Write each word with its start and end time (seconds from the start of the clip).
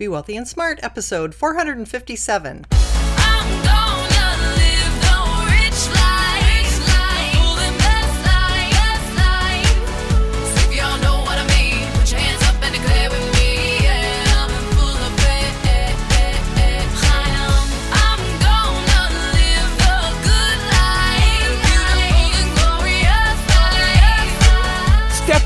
Be 0.00 0.08
Wealthy 0.08 0.38
and 0.38 0.48
Smart, 0.48 0.80
episode 0.82 1.34
457. 1.34 2.64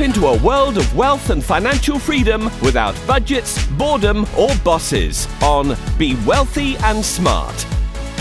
Into 0.04 0.26
a 0.26 0.38
world 0.42 0.76
of 0.76 0.94
wealth 0.94 1.30
and 1.30 1.42
financial 1.42 1.98
freedom 1.98 2.44
without 2.60 2.94
budgets, 3.06 3.66
boredom, 3.68 4.26
or 4.36 4.50
bosses 4.62 5.26
on 5.42 5.74
Be 5.96 6.14
Wealthy 6.26 6.76
and 6.76 7.02
Smart. 7.02 7.66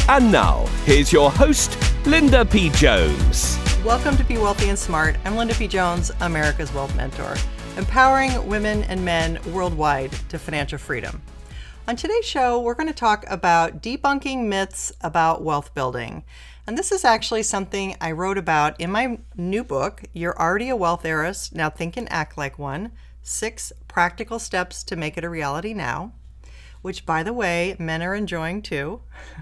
And 0.08 0.32
now, 0.32 0.66
here's 0.86 1.12
your 1.12 1.30
host, 1.30 1.78
Linda 2.06 2.46
P. 2.46 2.70
Jones. 2.70 3.60
Welcome 3.84 4.16
to 4.16 4.24
Be 4.24 4.38
Wealthy 4.38 4.70
and 4.70 4.80
Smart. 4.80 5.18
I'm 5.26 5.36
Linda 5.36 5.56
P. 5.56 5.68
Jones, 5.68 6.10
America's 6.22 6.74
Wealth 6.74 6.96
Mentor, 6.96 7.36
empowering 7.76 8.48
women 8.48 8.84
and 8.84 9.04
men 9.04 9.38
worldwide 9.52 10.14
to 10.30 10.40
financial 10.40 10.78
freedom. 10.78 11.22
On 11.86 11.98
today's 11.98 12.24
show, 12.24 12.62
we're 12.62 12.76
going 12.76 12.88
to 12.88 12.94
talk 12.94 13.26
about 13.30 13.84
debunking 13.84 14.46
myths 14.46 14.94
about 15.02 15.44
wealth 15.44 15.74
building. 15.74 16.24
And 16.66 16.78
this 16.78 16.94
is 16.94 17.04
actually 17.04 17.44
something 17.44 17.98
I 18.00 18.14
wrote 18.14 18.38
about 18.38 18.80
in 18.80 18.90
my 18.90 19.20
new 19.36 19.66
book, 19.66 20.04
You're 20.14 20.40
Already 20.40 20.70
a 20.70 20.78
Wealth 20.78 21.04
Heiress, 21.04 21.52
Now 21.52 21.70
Think 21.70 21.98
and 21.98 22.10
Act 22.10 22.38
Like 22.38 22.58
One 22.58 22.94
Six 23.22 23.74
Practical 23.90 24.40
Steps 24.40 24.82
to 24.86 24.96
Make 24.96 25.18
It 25.18 25.26
a 25.26 25.30
Reality 25.30 25.74
Now, 25.74 26.14
which, 26.82 27.06
by 27.06 27.22
the 27.22 27.34
way, 27.34 27.76
men 27.80 28.02
are 28.02 28.16
enjoying 28.16 28.62
too. 28.62 29.02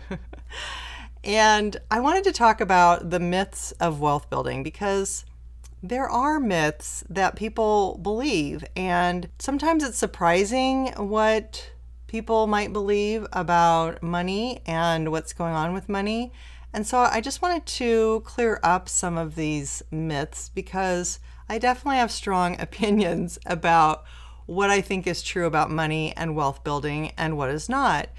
and 1.23 1.77
I 1.91 1.99
wanted 1.99 2.23
to 2.23 2.31
talk 2.31 2.59
about 2.59 3.11
the 3.11 3.19
myths 3.19 3.71
of 3.73 4.01
wealth 4.01 4.27
building 4.31 4.63
because 4.63 5.23
there 5.83 6.09
are 6.09 6.39
myths 6.39 7.03
that 7.07 7.35
people 7.35 7.99
believe, 8.01 8.63
and 8.75 9.29
sometimes 9.37 9.83
it's 9.83 9.97
surprising 9.97 10.87
what 10.97 11.69
people 12.07 12.47
might 12.47 12.73
believe 12.73 13.27
about 13.31 14.01
money 14.01 14.61
and 14.65 15.11
what's 15.11 15.33
going 15.33 15.53
on 15.53 15.73
with 15.73 15.87
money. 15.87 16.31
And 16.73 16.87
so 16.87 16.99
I 16.99 17.21
just 17.21 17.41
wanted 17.41 17.65
to 17.65 18.21
clear 18.25 18.59
up 18.63 18.87
some 18.87 19.17
of 19.17 19.35
these 19.35 19.83
myths 19.91 20.49
because 20.49 21.19
I 21.49 21.57
definitely 21.57 21.97
have 21.97 22.11
strong 22.11 22.55
opinions 22.59 23.37
about 23.45 24.03
what 24.45 24.69
I 24.69 24.81
think 24.81 25.07
is 25.07 25.21
true 25.21 25.45
about 25.45 25.69
money 25.69 26.15
and 26.15 26.35
wealth 26.35 26.63
building 26.63 27.11
and 27.17 27.37
what 27.37 27.49
is 27.49 27.69
not. 27.69 28.09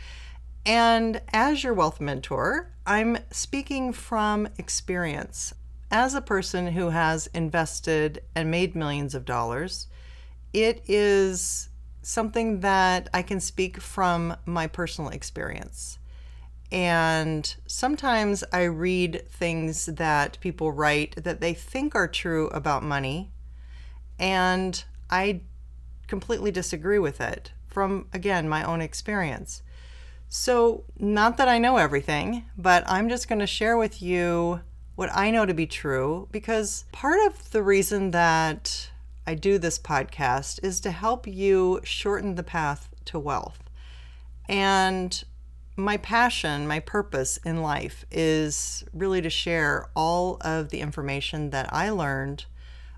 And 0.65 1.21
as 1.33 1.65
your 1.65 1.75
wealth 1.75 2.01
mentor, 2.01 2.73
I'm 2.87 3.19
speaking 3.31 3.93
from 3.93 4.49
experience. 4.59 5.55
As 5.91 6.15
a 6.15 6.23
person 6.23 6.69
who 6.69 6.91
has 6.91 7.27
invested 7.29 8.23
and 8.35 8.51
made 8.51 8.75
millions 8.75 9.15
of 9.15 9.25
dollars, 9.25 9.89
it 10.53 10.83
is 10.87 11.69
something 12.03 12.61
that 12.61 13.09
I 13.13 13.23
can 13.23 13.41
speak 13.41 13.81
from 13.81 14.37
my 14.47 14.67
personal 14.67 15.11
experience. 15.11 15.99
And 16.73 17.55
sometimes 17.67 18.43
I 18.51 18.63
read 18.63 19.29
things 19.29 19.87
that 19.87 20.41
people 20.41 20.73
write 20.73 21.23
that 21.23 21.43
they 21.43 21.53
think 21.53 21.95
are 21.95 22.09
true 22.09 22.49
about 22.49 22.83
money, 22.83 23.31
and 24.19 24.83
I 25.11 25.43
completely 26.07 26.51
disagree 26.51 26.99
with 26.99 27.21
it 27.21 27.53
from, 27.67 28.07
again, 28.15 28.49
my 28.49 28.65
own 28.65 28.81
experience. 28.81 29.63
So, 30.31 30.85
not 30.99 31.37
that 31.37 31.47
I 31.47 31.59
know 31.59 31.77
everything, 31.77 32.47
but 32.57 32.85
I'm 32.87 33.11
just 33.11 33.29
going 33.29 33.41
to 33.41 33.47
share 33.47 33.77
with 33.77 34.01
you 34.01 34.63
what 34.95 35.11
I 35.15 35.31
know 35.31 35.45
to 35.45 35.53
be 35.53 35.67
true 35.67 36.27
because 36.33 36.87
part 36.91 37.19
of 37.27 37.51
the 37.51 37.63
reason 37.63 38.13
that 38.13 38.91
I 39.27 39.35
do 39.35 39.59
this 39.59 39.79
podcast 39.79 40.59
is 40.63 40.81
to 40.81 40.91
help 40.91 41.27
you 41.27 41.81
shorten 41.85 42.37
the 42.37 42.43
path 42.43 42.89
to 43.07 43.19
wealth. 43.19 43.63
And 44.49 45.23
my 45.77 45.97
passion, 45.97 46.67
my 46.67 46.81
purpose 46.81 47.39
in 47.39 47.63
life 47.63 48.05
is 48.11 48.85
really 48.93 49.23
to 49.23 49.31
share 49.31 49.89
all 49.97 50.37
of 50.43 50.69
the 50.69 50.81
information 50.81 51.51
that 51.51 51.73
I 51.73 51.91
learned 51.91 52.45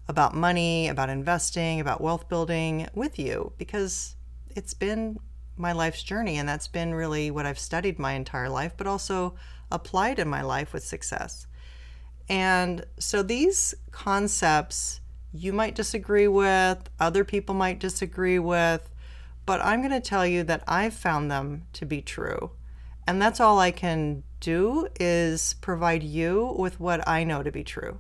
about 0.09 0.35
money, 0.35 0.89
about 0.89 1.09
investing, 1.09 1.81
about 1.81 2.01
wealth 2.01 2.29
building 2.29 2.89
with 2.95 3.19
you 3.19 3.53
because 3.59 4.17
it's 4.51 4.75
been 4.75 5.19
my 5.57 5.73
life's 5.73 6.03
journey 6.03 6.37
and 6.37 6.49
that's 6.49 6.69
been 6.69 6.95
really 6.95 7.31
what 7.31 7.47
I've 7.47 7.59
studied 7.59 7.99
my 7.99 8.15
entire 8.15 8.49
life, 8.49 8.73
but 8.77 8.87
also 8.87 9.35
applied 9.71 10.19
in 10.19 10.29
my 10.29 10.43
life 10.43 10.73
with 10.73 10.85
success. 10.85 11.47
And 12.29 12.85
so 12.99 13.23
these 13.23 13.75
concepts 13.93 15.01
you 15.33 15.53
might 15.53 15.75
disagree 15.75 16.29
with, 16.29 16.91
other 17.01 17.25
people 17.25 17.55
might 17.55 17.79
disagree 17.79 18.39
with, 18.39 18.89
but 19.47 19.61
I'm 19.65 19.81
going 19.81 19.91
to 19.91 20.01
tell 20.01 20.27
you 20.27 20.43
that 20.45 20.63
I've 20.67 20.95
found 20.95 21.31
them 21.31 21.67
to 21.75 21.87
be 21.87 22.01
true. 22.01 22.51
And 23.07 23.21
that's 23.21 23.41
all 23.41 23.59
I 23.59 23.71
can 23.71 24.23
do 24.41 24.89
is 24.99 25.55
provide 25.61 26.03
you 26.03 26.55
with 26.59 26.81
what 26.81 27.07
I 27.09 27.25
know 27.25 27.43
to 27.43 27.51
be 27.51 27.65
true. 27.65 27.99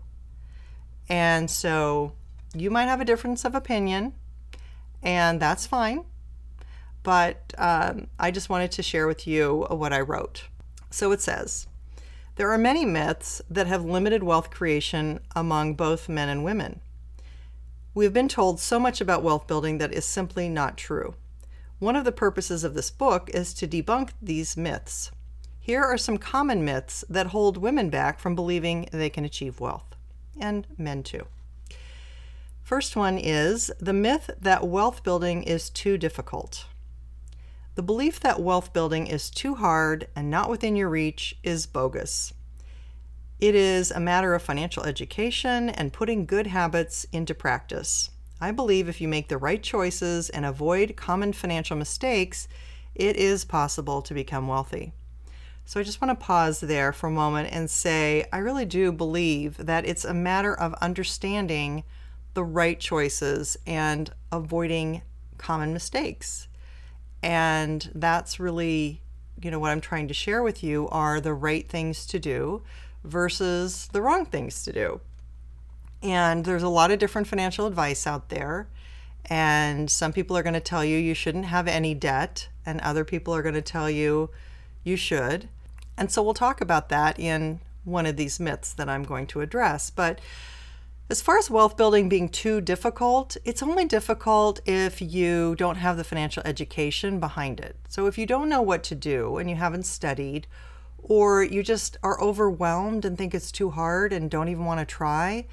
And 1.08 1.50
so 1.50 2.12
you 2.54 2.70
might 2.70 2.84
have 2.84 3.00
a 3.00 3.04
difference 3.04 3.44
of 3.44 3.54
opinion, 3.54 4.14
and 5.02 5.40
that's 5.40 5.66
fine. 5.66 6.04
But 7.02 7.52
um, 7.58 8.06
I 8.18 8.30
just 8.30 8.48
wanted 8.48 8.72
to 8.72 8.82
share 8.82 9.06
with 9.06 9.26
you 9.26 9.66
what 9.68 9.92
I 9.92 10.00
wrote. 10.00 10.44
So 10.90 11.12
it 11.12 11.20
says 11.20 11.66
There 12.36 12.50
are 12.50 12.58
many 12.58 12.86
myths 12.86 13.42
that 13.50 13.66
have 13.66 13.84
limited 13.84 14.22
wealth 14.22 14.50
creation 14.50 15.20
among 15.36 15.74
both 15.74 16.08
men 16.08 16.28
and 16.30 16.44
women. 16.44 16.80
We 17.94 18.04
have 18.04 18.14
been 18.14 18.28
told 18.28 18.58
so 18.58 18.80
much 18.80 19.00
about 19.00 19.22
wealth 19.22 19.46
building 19.46 19.78
that 19.78 19.92
is 19.92 20.04
simply 20.04 20.48
not 20.48 20.76
true. 20.76 21.14
One 21.78 21.96
of 21.96 22.04
the 22.04 22.12
purposes 22.12 22.62
of 22.62 22.74
this 22.74 22.90
book 22.90 23.28
is 23.34 23.52
to 23.54 23.66
debunk 23.66 24.10
these 24.22 24.56
myths. 24.56 25.10
Here 25.60 25.82
are 25.82 25.98
some 25.98 26.18
common 26.18 26.64
myths 26.64 27.04
that 27.08 27.28
hold 27.28 27.56
women 27.56 27.90
back 27.90 28.20
from 28.20 28.34
believing 28.34 28.88
they 28.92 29.10
can 29.10 29.24
achieve 29.24 29.60
wealth, 29.60 29.96
and 30.38 30.66
men 30.78 31.02
too. 31.02 31.26
First 32.62 32.96
one 32.96 33.18
is 33.18 33.72
the 33.80 33.92
myth 33.92 34.30
that 34.40 34.66
wealth 34.66 35.02
building 35.02 35.42
is 35.42 35.68
too 35.68 35.98
difficult. 35.98 36.66
The 37.74 37.82
belief 37.82 38.20
that 38.20 38.40
wealth 38.40 38.72
building 38.72 39.08
is 39.08 39.28
too 39.28 39.56
hard 39.56 40.06
and 40.14 40.30
not 40.30 40.48
within 40.48 40.76
your 40.76 40.88
reach 40.88 41.36
is 41.42 41.66
bogus. 41.66 42.32
It 43.40 43.56
is 43.56 43.90
a 43.90 43.98
matter 43.98 44.32
of 44.34 44.42
financial 44.42 44.84
education 44.84 45.68
and 45.68 45.92
putting 45.92 46.24
good 46.24 46.46
habits 46.46 47.04
into 47.12 47.34
practice. 47.34 48.10
I 48.40 48.50
believe 48.50 48.88
if 48.88 49.00
you 49.00 49.08
make 49.08 49.28
the 49.28 49.38
right 49.38 49.62
choices 49.62 50.28
and 50.30 50.44
avoid 50.44 50.96
common 50.96 51.32
financial 51.32 51.76
mistakes, 51.76 52.48
it 52.94 53.16
is 53.16 53.44
possible 53.44 54.02
to 54.02 54.14
become 54.14 54.48
wealthy. 54.48 54.92
So 55.64 55.80
I 55.80 55.82
just 55.82 56.00
want 56.02 56.18
to 56.18 56.24
pause 56.24 56.60
there 56.60 56.92
for 56.92 57.06
a 57.06 57.12
moment 57.12 57.48
and 57.50 57.70
say 57.70 58.26
I 58.32 58.38
really 58.38 58.66
do 58.66 58.92
believe 58.92 59.56
that 59.56 59.86
it's 59.86 60.04
a 60.04 60.12
matter 60.12 60.54
of 60.54 60.74
understanding 60.74 61.84
the 62.34 62.44
right 62.44 62.78
choices 62.78 63.56
and 63.66 64.10
avoiding 64.30 65.02
common 65.38 65.72
mistakes. 65.72 66.48
And 67.22 67.90
that's 67.94 68.38
really, 68.38 69.00
you 69.40 69.50
know, 69.50 69.58
what 69.58 69.70
I'm 69.70 69.80
trying 69.80 70.08
to 70.08 70.14
share 70.14 70.42
with 70.42 70.62
you 70.62 70.88
are 70.90 71.20
the 71.20 71.32
right 71.32 71.66
things 71.66 72.06
to 72.08 72.18
do 72.18 72.62
versus 73.02 73.88
the 73.92 74.02
wrong 74.02 74.26
things 74.26 74.62
to 74.64 74.72
do. 74.72 75.00
And 76.04 76.44
there's 76.44 76.62
a 76.62 76.68
lot 76.68 76.90
of 76.90 76.98
different 76.98 77.26
financial 77.26 77.66
advice 77.66 78.06
out 78.06 78.28
there. 78.28 78.68
And 79.24 79.90
some 79.90 80.12
people 80.12 80.36
are 80.36 80.42
going 80.42 80.52
to 80.52 80.60
tell 80.60 80.84
you 80.84 80.98
you 80.98 81.14
shouldn't 81.14 81.46
have 81.46 81.66
any 81.66 81.94
debt, 81.94 82.48
and 82.66 82.78
other 82.80 83.04
people 83.04 83.34
are 83.34 83.42
going 83.42 83.54
to 83.54 83.62
tell 83.62 83.88
you 83.88 84.28
you 84.84 84.96
should. 84.96 85.48
And 85.96 86.12
so 86.12 86.22
we'll 86.22 86.34
talk 86.34 86.60
about 86.60 86.90
that 86.90 87.18
in 87.18 87.60
one 87.84 88.04
of 88.04 88.16
these 88.16 88.38
myths 88.38 88.72
that 88.74 88.88
I'm 88.88 89.02
going 89.02 89.26
to 89.28 89.40
address. 89.40 89.88
But 89.88 90.20
as 91.08 91.22
far 91.22 91.38
as 91.38 91.50
wealth 91.50 91.76
building 91.76 92.08
being 92.08 92.28
too 92.28 92.60
difficult, 92.60 93.36
it's 93.44 93.62
only 93.62 93.86
difficult 93.86 94.60
if 94.66 95.00
you 95.00 95.54
don't 95.56 95.76
have 95.76 95.96
the 95.96 96.04
financial 96.04 96.42
education 96.44 97.18
behind 97.20 97.60
it. 97.60 97.76
So 97.88 98.06
if 98.06 98.18
you 98.18 98.26
don't 98.26 98.48
know 98.50 98.62
what 98.62 98.82
to 98.84 98.94
do 98.94 99.38
and 99.38 99.48
you 99.48 99.56
haven't 99.56 99.86
studied, 99.86 100.46
or 101.02 101.42
you 101.42 101.62
just 101.62 101.96
are 102.02 102.20
overwhelmed 102.20 103.04
and 103.04 103.16
think 103.16 103.34
it's 103.34 103.52
too 103.52 103.70
hard 103.70 104.12
and 104.12 104.30
don't 104.30 104.48
even 104.48 104.64
want 104.64 104.80
to 104.80 104.86
try, 104.86 105.46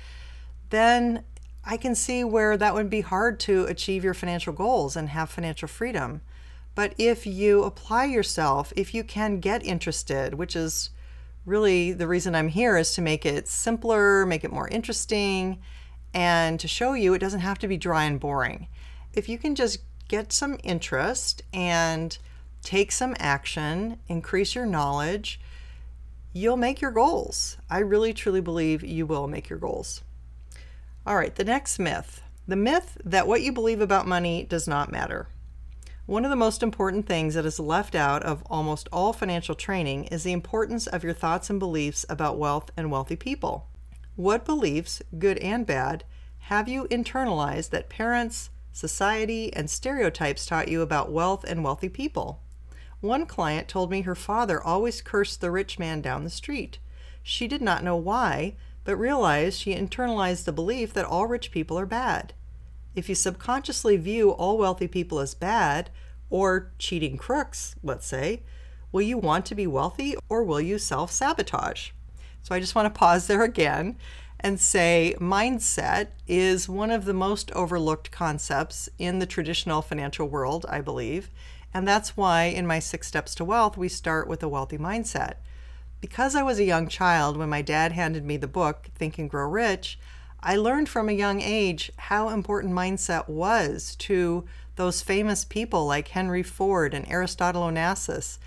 then 0.72 1.24
I 1.64 1.78
can 1.78 1.94
see 1.94 2.24
where 2.24 2.58
that 2.58 2.74
would 2.74 2.90
be 2.90 3.02
hard 3.02 3.40
to 3.42 3.66
achieve 3.66 4.04
your 4.04 4.14
financial 4.16 4.52
goals 4.52 4.96
and 4.96 5.10
have 5.10 5.30
financial 5.30 5.68
freedom. 5.68 6.22
But 6.74 6.96
if 6.98 7.28
you 7.28 7.64
apply 7.64 8.06
yourself, 8.06 8.74
if 8.76 8.94
you 8.94 9.04
can 9.04 9.40
get 9.40 9.64
interested, 9.64 10.34
which 10.34 10.56
is 10.56 10.90
really 11.46 11.92
the 11.92 12.08
reason 12.08 12.34
I'm 12.34 12.48
here 12.48 12.78
is 12.78 12.94
to 12.96 13.02
make 13.02 13.26
it 13.26 13.48
simpler, 13.48 14.26
make 14.26 14.44
it 14.44 14.54
more 14.54 14.68
interesting, 14.70 15.60
and 16.14 16.60
to 16.60 16.68
show 16.68 16.94
you 16.94 17.14
it 17.14 17.20
doesn't 17.20 17.40
have 17.42 17.60
to 17.60 17.68
be 17.68 17.78
dry 17.78 18.06
and 18.06 18.20
boring. 18.20 18.68
If 19.14 19.30
you 19.30 19.38
can 19.38 19.56
just 19.56 19.80
get 20.08 20.32
some 20.34 20.58
interest 20.64 21.42
and 21.54 22.18
take 22.64 22.92
some 22.92 23.16
action, 23.20 23.98
increase 24.08 24.56
your 24.56 24.66
knowledge, 24.66 25.40
you'll 26.34 26.58
make 26.58 26.82
your 26.82 26.92
goals. 26.92 27.58
I 27.70 27.80
really 27.80 28.14
truly 28.14 28.42
believe 28.42 28.84
you 28.84 29.06
will 29.06 29.28
make 29.28 29.50
your 29.50 29.60
goals. 29.60 30.02
All 31.06 31.16
right, 31.16 31.34
the 31.34 31.44
next 31.44 31.80
myth 31.80 32.22
the 32.48 32.56
myth 32.56 32.98
that 33.06 33.28
what 33.28 33.42
you 33.42 33.52
believe 33.52 33.82
about 33.82 34.08
money 34.08 34.44
does 34.44 34.68
not 34.68 34.92
matter. 34.92 35.30
One 36.06 36.26
of 36.26 36.32
the 36.32 36.36
most 36.36 36.62
important 36.62 37.06
things 37.06 37.36
that 37.36 37.46
is 37.46 37.60
left 37.60 37.96
out 37.96 38.24
of 38.24 38.44
almost 38.48 38.90
all 38.92 39.14
financial 39.14 39.56
training 39.56 40.06
is 40.06 40.24
the 40.24 40.34
importance 40.34 40.88
of 40.88 41.04
your 41.04 41.14
thoughts 41.14 41.50
and 41.50 41.60
beliefs 41.60 42.06
about 42.10 42.38
wealth 42.38 42.72
and 42.76 42.92
wealthy 42.92 43.16
people. 43.16 43.68
What 44.16 44.44
beliefs, 44.44 45.02
good 45.18 45.38
and 45.38 45.66
bad, 45.66 46.04
have 46.40 46.68
you 46.68 46.88
internalized 46.90 47.70
that 47.70 47.90
parents, 47.90 48.50
society, 48.74 49.54
and 49.54 49.70
stereotypes 49.70 50.46
taught 50.46 50.68
you 50.68 50.82
about 50.82 51.12
wealth 51.12 51.46
and 51.46 51.64
wealthy 51.64 51.90
people? 51.90 52.42
One 53.00 53.26
client 53.26 53.68
told 53.68 53.90
me 53.90 54.02
her 54.02 54.16
father 54.16 54.62
always 54.62 55.02
cursed 55.02 55.40
the 55.40 55.52
rich 55.52 55.80
man 55.80 56.02
down 56.02 56.24
the 56.24 56.30
street. 56.30 56.80
She 57.24 57.48
did 57.48 57.62
not 57.62 57.84
know 57.84 57.96
why, 57.96 58.56
but 58.84 58.96
realized 58.96 59.60
she 59.60 59.76
internalized 59.76 60.46
the 60.46 60.52
belief 60.52 60.94
that 60.94 61.06
all 61.06 61.28
rich 61.28 61.52
people 61.52 61.78
are 61.78 61.86
bad. 61.86 62.34
If 62.96 63.08
you 63.08 63.16
subconsciously 63.16 63.98
view 63.98 64.32
all 64.32 64.58
wealthy 64.58 64.88
people 64.88 65.20
as 65.20 65.34
bad, 65.34 65.90
or 66.32 66.72
cheating 66.80 67.18
crooks, 67.18 67.76
let's 67.84 68.08
say, 68.08 68.42
will 68.92 69.02
you 69.02 69.18
want 69.18 69.46
to 69.46 69.54
be 69.54 69.68
wealthy 69.68 70.16
or 70.30 70.44
will 70.44 70.62
you 70.62 70.80
self 70.80 71.12
sabotage? 71.12 71.92
So 72.42 72.56
I 72.56 72.60
just 72.60 72.74
want 72.74 72.92
to 72.92 73.00
pause 73.00 73.28
there 73.28 73.44
again 73.44 73.98
and 74.40 74.60
say 74.60 75.16
mindset 75.20 76.08
is 76.28 76.68
one 76.68 76.90
of 76.90 77.06
the 77.06 77.14
most 77.14 77.52
overlooked 77.52 78.10
concepts 78.10 78.90
in 78.98 79.20
the 79.20 79.28
traditional 79.28 79.84
financial 79.84 80.28
world, 80.28 80.66
I 80.68 80.82
believe. 80.82 81.30
And 81.74 81.88
that's 81.88 82.18
why 82.18 82.46
in 82.46 82.66
my 82.66 82.80
six 82.80 83.08
steps 83.08 83.36
to 83.36 83.46
wealth, 83.46 83.78
we 83.78 83.88
start 83.88 84.28
with 84.28 84.42
a 84.42 84.50
wealthy 84.50 84.80
mindset. 84.80 85.36
Because 86.02 86.36
I 86.36 86.42
was 86.42 86.58
a 86.58 86.64
young 86.64 86.88
child 86.88 87.38
when 87.38 87.50
my 87.50 87.62
dad 87.62 87.92
handed 87.92 88.26
me 88.26 88.36
the 88.36 88.48
book, 88.48 88.90
Think 88.96 89.20
and 89.20 89.30
Grow 89.30 89.48
Rich, 89.48 90.00
I 90.42 90.56
learned 90.56 90.90
from 90.90 91.08
a 91.08 91.14
young 91.14 91.42
age 91.42 91.92
how 91.98 92.30
important 92.30 92.74
mindset 92.74 93.30
was 93.30 93.96
to 93.98 94.46
those 94.76 95.04
famous 95.04 95.46
people 95.46 95.86
like 95.86 96.10
Henry 96.10 96.42
Ford 96.42 96.96
and 96.96 97.08
Aristotle 97.08 97.62
Onassis 97.62 98.40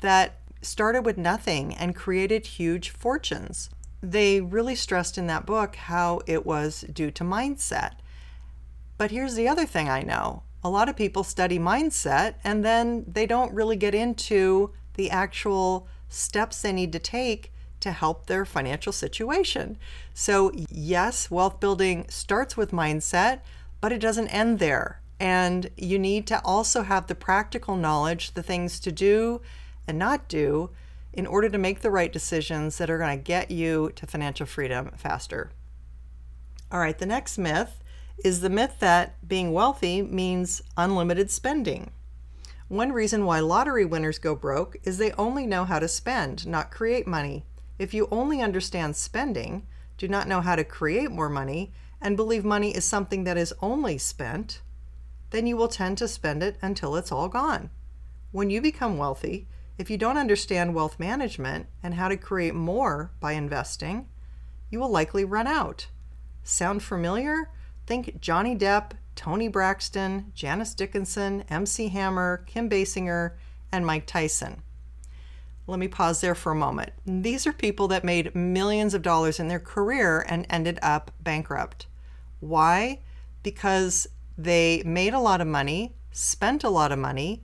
that 0.00 0.40
started 0.62 1.04
with 1.04 1.18
nothing 1.18 1.74
and 1.74 1.94
created 1.94 2.46
huge 2.46 2.88
fortunes. 2.88 3.68
They 4.02 4.40
really 4.40 4.74
stressed 4.74 5.18
in 5.18 5.26
that 5.26 5.44
book 5.44 5.76
how 5.76 6.22
it 6.26 6.46
was 6.46 6.86
due 6.90 7.10
to 7.10 7.24
mindset. 7.24 7.96
But 8.96 9.10
here's 9.10 9.34
the 9.34 9.48
other 9.48 9.66
thing 9.66 9.90
I 9.90 10.00
know 10.00 10.42
a 10.62 10.70
lot 10.70 10.88
of 10.88 10.96
people 10.96 11.24
study 11.24 11.58
mindset 11.58 12.36
and 12.42 12.64
then 12.64 13.04
they 13.06 13.26
don't 13.26 13.52
really 13.52 13.76
get 13.76 13.94
into 13.94 14.72
the 14.94 15.10
actual 15.10 15.86
steps 16.14 16.62
they 16.62 16.72
need 16.72 16.92
to 16.92 16.98
take 16.98 17.52
to 17.80 17.92
help 17.92 18.26
their 18.26 18.44
financial 18.44 18.92
situation. 18.92 19.76
So, 20.14 20.50
yes, 20.70 21.30
wealth 21.30 21.60
building 21.60 22.06
starts 22.08 22.56
with 22.56 22.70
mindset, 22.70 23.40
but 23.80 23.92
it 23.92 24.00
doesn't 24.00 24.28
end 24.28 24.58
there. 24.58 25.00
And 25.20 25.70
you 25.76 25.98
need 25.98 26.26
to 26.28 26.40
also 26.44 26.82
have 26.82 27.06
the 27.06 27.14
practical 27.14 27.76
knowledge, 27.76 28.32
the 28.32 28.42
things 28.42 28.80
to 28.80 28.90
do 28.90 29.40
and 29.86 29.98
not 29.98 30.28
do 30.28 30.70
in 31.12 31.26
order 31.26 31.48
to 31.48 31.58
make 31.58 31.80
the 31.80 31.90
right 31.90 32.12
decisions 32.12 32.78
that 32.78 32.90
are 32.90 32.98
going 32.98 33.16
to 33.16 33.22
get 33.22 33.50
you 33.50 33.92
to 33.94 34.06
financial 34.06 34.46
freedom 34.46 34.90
faster. 34.96 35.50
All 36.72 36.80
right, 36.80 36.98
the 36.98 37.06
next 37.06 37.38
myth 37.38 37.82
is 38.24 38.40
the 38.40 38.50
myth 38.50 38.76
that 38.80 39.16
being 39.26 39.52
wealthy 39.52 40.02
means 40.02 40.62
unlimited 40.76 41.30
spending. 41.30 41.90
One 42.74 42.90
reason 42.90 43.24
why 43.24 43.38
lottery 43.38 43.84
winners 43.84 44.18
go 44.18 44.34
broke 44.34 44.78
is 44.82 44.98
they 44.98 45.12
only 45.12 45.46
know 45.46 45.64
how 45.64 45.78
to 45.78 45.86
spend, 45.86 46.44
not 46.44 46.72
create 46.72 47.06
money. 47.06 47.46
If 47.78 47.94
you 47.94 48.08
only 48.10 48.42
understand 48.42 48.96
spending, 48.96 49.64
do 49.96 50.08
not 50.08 50.26
know 50.26 50.40
how 50.40 50.56
to 50.56 50.64
create 50.64 51.12
more 51.12 51.28
money, 51.28 51.72
and 52.02 52.16
believe 52.16 52.44
money 52.44 52.74
is 52.74 52.84
something 52.84 53.22
that 53.22 53.36
is 53.36 53.54
only 53.62 53.96
spent, 53.96 54.60
then 55.30 55.46
you 55.46 55.56
will 55.56 55.68
tend 55.68 55.98
to 55.98 56.08
spend 56.08 56.42
it 56.42 56.56
until 56.60 56.96
it's 56.96 57.12
all 57.12 57.28
gone. 57.28 57.70
When 58.32 58.50
you 58.50 58.60
become 58.60 58.98
wealthy, 58.98 59.46
if 59.78 59.88
you 59.88 59.96
don't 59.96 60.18
understand 60.18 60.74
wealth 60.74 60.98
management 60.98 61.66
and 61.80 61.94
how 61.94 62.08
to 62.08 62.16
create 62.16 62.56
more 62.56 63.12
by 63.20 63.34
investing, 63.34 64.08
you 64.68 64.80
will 64.80 64.90
likely 64.90 65.24
run 65.24 65.46
out. 65.46 65.86
Sound 66.42 66.82
familiar? 66.82 67.52
Think 67.86 68.20
Johnny 68.20 68.56
Depp, 68.56 68.94
Toni 69.14 69.48
Braxton, 69.48 70.32
Janice 70.34 70.74
Dickinson, 70.74 71.44
MC 71.48 71.88
Hammer, 71.88 72.44
Kim 72.46 72.68
Basinger, 72.68 73.32
and 73.72 73.86
Mike 73.86 74.06
Tyson. 74.06 74.62
Let 75.66 75.78
me 75.78 75.88
pause 75.88 76.20
there 76.20 76.34
for 76.34 76.52
a 76.52 76.56
moment. 76.56 76.90
These 77.06 77.46
are 77.46 77.52
people 77.52 77.88
that 77.88 78.04
made 78.04 78.34
millions 78.34 78.92
of 78.92 79.02
dollars 79.02 79.40
in 79.40 79.48
their 79.48 79.60
career 79.60 80.24
and 80.28 80.46
ended 80.50 80.78
up 80.82 81.10
bankrupt. 81.20 81.86
Why? 82.40 83.00
Because 83.42 84.06
they 84.36 84.82
made 84.84 85.14
a 85.14 85.20
lot 85.20 85.40
of 85.40 85.46
money, 85.46 85.96
spent 86.12 86.64
a 86.64 86.70
lot 86.70 86.92
of 86.92 86.98
money, 86.98 87.42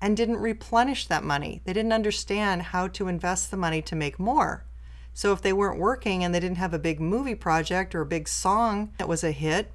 and 0.00 0.16
didn't 0.16 0.36
replenish 0.36 1.06
that 1.06 1.24
money. 1.24 1.62
They 1.64 1.72
didn't 1.72 1.94
understand 1.94 2.62
how 2.62 2.88
to 2.88 3.08
invest 3.08 3.50
the 3.50 3.56
money 3.56 3.80
to 3.82 3.96
make 3.96 4.18
more. 4.18 4.66
So 5.14 5.32
if 5.32 5.40
they 5.40 5.52
weren't 5.52 5.78
working 5.78 6.22
and 6.22 6.34
they 6.34 6.40
didn't 6.40 6.58
have 6.58 6.74
a 6.74 6.78
big 6.78 7.00
movie 7.00 7.34
project 7.34 7.94
or 7.94 8.02
a 8.02 8.06
big 8.06 8.28
song 8.28 8.92
that 8.98 9.08
was 9.08 9.24
a 9.24 9.30
hit, 9.30 9.72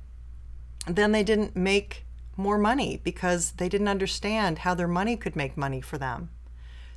then 0.96 1.12
they 1.12 1.24
didn't 1.24 1.56
make 1.56 2.06
more 2.36 2.58
money 2.58 3.02
because 3.04 3.52
they 3.54 3.70
didn't 3.70 3.88
understand 3.88 4.60
how 4.60 4.74
their 4.74 4.88
money 4.88 5.16
could 5.18 5.36
make 5.36 5.58
money 5.58 5.82
for 5.82 5.98
them. 5.98 6.30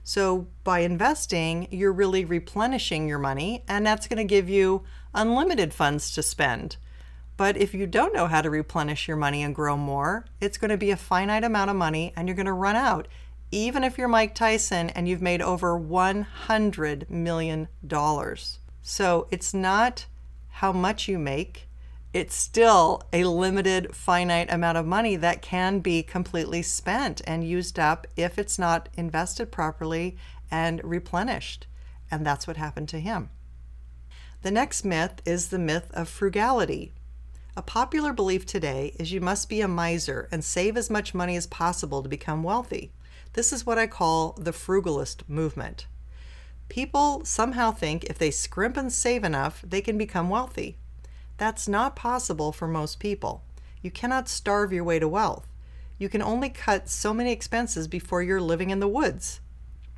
So 0.04 0.48
by 0.64 0.80
investing, 0.80 1.68
you're 1.70 1.92
really 1.92 2.24
replenishing 2.24 3.08
your 3.08 3.18
money, 3.18 3.64
and 3.68 3.86
that's 3.86 4.08
going 4.08 4.18
to 4.18 4.24
give 4.24 4.48
you 4.48 4.82
unlimited 5.14 5.72
funds 5.72 6.12
to 6.14 6.22
spend. 6.22 6.76
But 7.36 7.56
if 7.56 7.74
you 7.74 7.86
don't 7.86 8.14
know 8.14 8.26
how 8.26 8.40
to 8.42 8.50
replenish 8.50 9.08
your 9.08 9.16
money 9.16 9.42
and 9.42 9.54
grow 9.54 9.76
more, 9.76 10.26
it's 10.40 10.58
going 10.58 10.70
to 10.70 10.76
be 10.76 10.90
a 10.90 10.96
finite 10.96 11.44
amount 11.44 11.70
of 11.70 11.76
money 11.76 12.12
and 12.14 12.28
you're 12.28 12.36
going 12.36 12.46
to 12.46 12.52
run 12.52 12.76
out. 12.76 13.08
Even 13.50 13.84
if 13.84 13.98
you're 13.98 14.08
Mike 14.08 14.34
Tyson 14.34 14.90
and 14.90 15.08
you've 15.08 15.22
made 15.22 15.42
over 15.42 15.78
$100 15.78 17.10
million. 17.10 17.68
So 18.82 19.26
it's 19.30 19.54
not 19.54 20.06
how 20.48 20.72
much 20.72 21.08
you 21.08 21.18
make, 21.18 21.68
it's 22.12 22.34
still 22.34 23.02
a 23.12 23.24
limited, 23.24 23.96
finite 23.96 24.52
amount 24.52 24.76
of 24.76 24.86
money 24.86 25.16
that 25.16 25.40
can 25.40 25.78
be 25.78 26.02
completely 26.02 26.60
spent 26.60 27.22
and 27.26 27.42
used 27.42 27.78
up 27.78 28.06
if 28.16 28.38
it's 28.38 28.58
not 28.58 28.90
invested 28.96 29.50
properly 29.50 30.16
and 30.50 30.82
replenished. 30.84 31.66
And 32.10 32.26
that's 32.26 32.46
what 32.46 32.58
happened 32.58 32.90
to 32.90 33.00
him. 33.00 33.30
The 34.42 34.50
next 34.50 34.84
myth 34.84 35.22
is 35.24 35.48
the 35.48 35.58
myth 35.58 35.90
of 35.94 36.08
frugality. 36.08 36.92
A 37.56 37.62
popular 37.62 38.12
belief 38.12 38.44
today 38.44 38.94
is 38.98 39.12
you 39.12 39.20
must 39.20 39.48
be 39.48 39.62
a 39.62 39.68
miser 39.68 40.28
and 40.30 40.44
save 40.44 40.76
as 40.76 40.90
much 40.90 41.14
money 41.14 41.36
as 41.36 41.46
possible 41.46 42.02
to 42.02 42.08
become 42.08 42.42
wealthy. 42.42 42.92
This 43.32 43.52
is 43.52 43.64
what 43.64 43.78
I 43.78 43.86
call 43.86 44.32
the 44.32 44.52
frugalist 44.52 45.26
movement. 45.28 45.86
People 46.68 47.24
somehow 47.24 47.70
think 47.70 48.04
if 48.04 48.18
they 48.18 48.30
scrimp 48.30 48.76
and 48.76 48.92
save 48.92 49.24
enough, 49.24 49.62
they 49.66 49.80
can 49.80 49.96
become 49.96 50.28
wealthy. 50.28 50.76
That's 51.42 51.66
not 51.66 51.96
possible 51.96 52.52
for 52.52 52.68
most 52.68 53.00
people. 53.00 53.42
You 53.82 53.90
cannot 53.90 54.28
starve 54.28 54.72
your 54.72 54.84
way 54.84 55.00
to 55.00 55.08
wealth. 55.08 55.48
You 55.98 56.08
can 56.08 56.22
only 56.22 56.48
cut 56.48 56.88
so 56.88 57.12
many 57.12 57.32
expenses 57.32 57.88
before 57.88 58.22
you're 58.22 58.40
living 58.40 58.70
in 58.70 58.78
the 58.78 58.86
woods. 58.86 59.40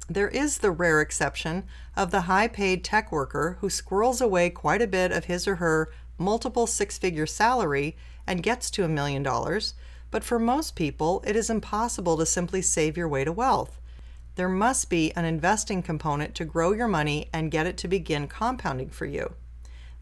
There 0.09 0.31
is 0.31 0.57
the 0.57 0.71
rare 0.71 1.03
exception 1.03 1.65
of 1.99 2.11
the 2.11 2.23
high 2.23 2.49
paid 2.49 2.83
tech 2.83 3.13
worker 3.13 3.59
who 3.61 3.69
squirrels 3.69 4.23
away 4.23 4.49
quite 4.49 4.81
a 4.81 4.87
bit 4.87 5.13
of 5.13 5.27
his 5.27 5.47
or 5.47 5.57
her 5.57 5.93
multiple 6.17 6.67
six 6.67 6.97
figure 6.97 7.27
salary 7.27 7.95
and 8.27 8.43
gets 8.43 8.71
to 8.71 8.85
a 8.85 8.89
million 8.89 9.23
dollars, 9.23 9.75
but 10.11 10.25
for 10.25 10.39
most 10.39 10.75
people, 10.75 11.23
it 11.27 11.37
is 11.37 11.51
impossible 11.51 12.17
to 12.17 12.25
simply 12.25 12.63
save 12.63 12.97
your 12.97 13.07
way 13.07 13.23
to 13.23 13.33
wealth. 13.33 13.79
There 14.37 14.49
must 14.49 14.89
be 14.89 15.13
an 15.13 15.27
investing 15.27 15.83
component 15.83 16.35
to 16.37 16.47
grow 16.47 16.73
your 16.73 16.89
money 16.89 17.29
and 17.35 17.51
get 17.51 17.67
it 17.67 17.77
to 17.77 17.87
begin 17.87 18.29
compounding 18.29 18.89
for 18.89 19.05
you. 19.05 19.35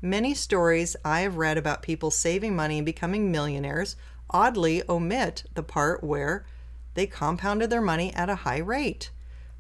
Many 0.04 0.34
stories 0.34 0.96
I 1.04 1.20
have 1.20 1.36
read 1.36 1.56
about 1.56 1.80
people 1.80 2.10
saving 2.10 2.56
money 2.56 2.78
and 2.78 2.84
becoming 2.84 3.30
millionaires 3.30 3.94
oddly 4.30 4.82
omit 4.88 5.44
the 5.54 5.62
part 5.62 6.02
where 6.02 6.44
they 6.94 7.06
compounded 7.06 7.70
their 7.70 7.80
money 7.80 8.12
at 8.12 8.28
a 8.28 8.34
high 8.34 8.58
rate. 8.58 9.10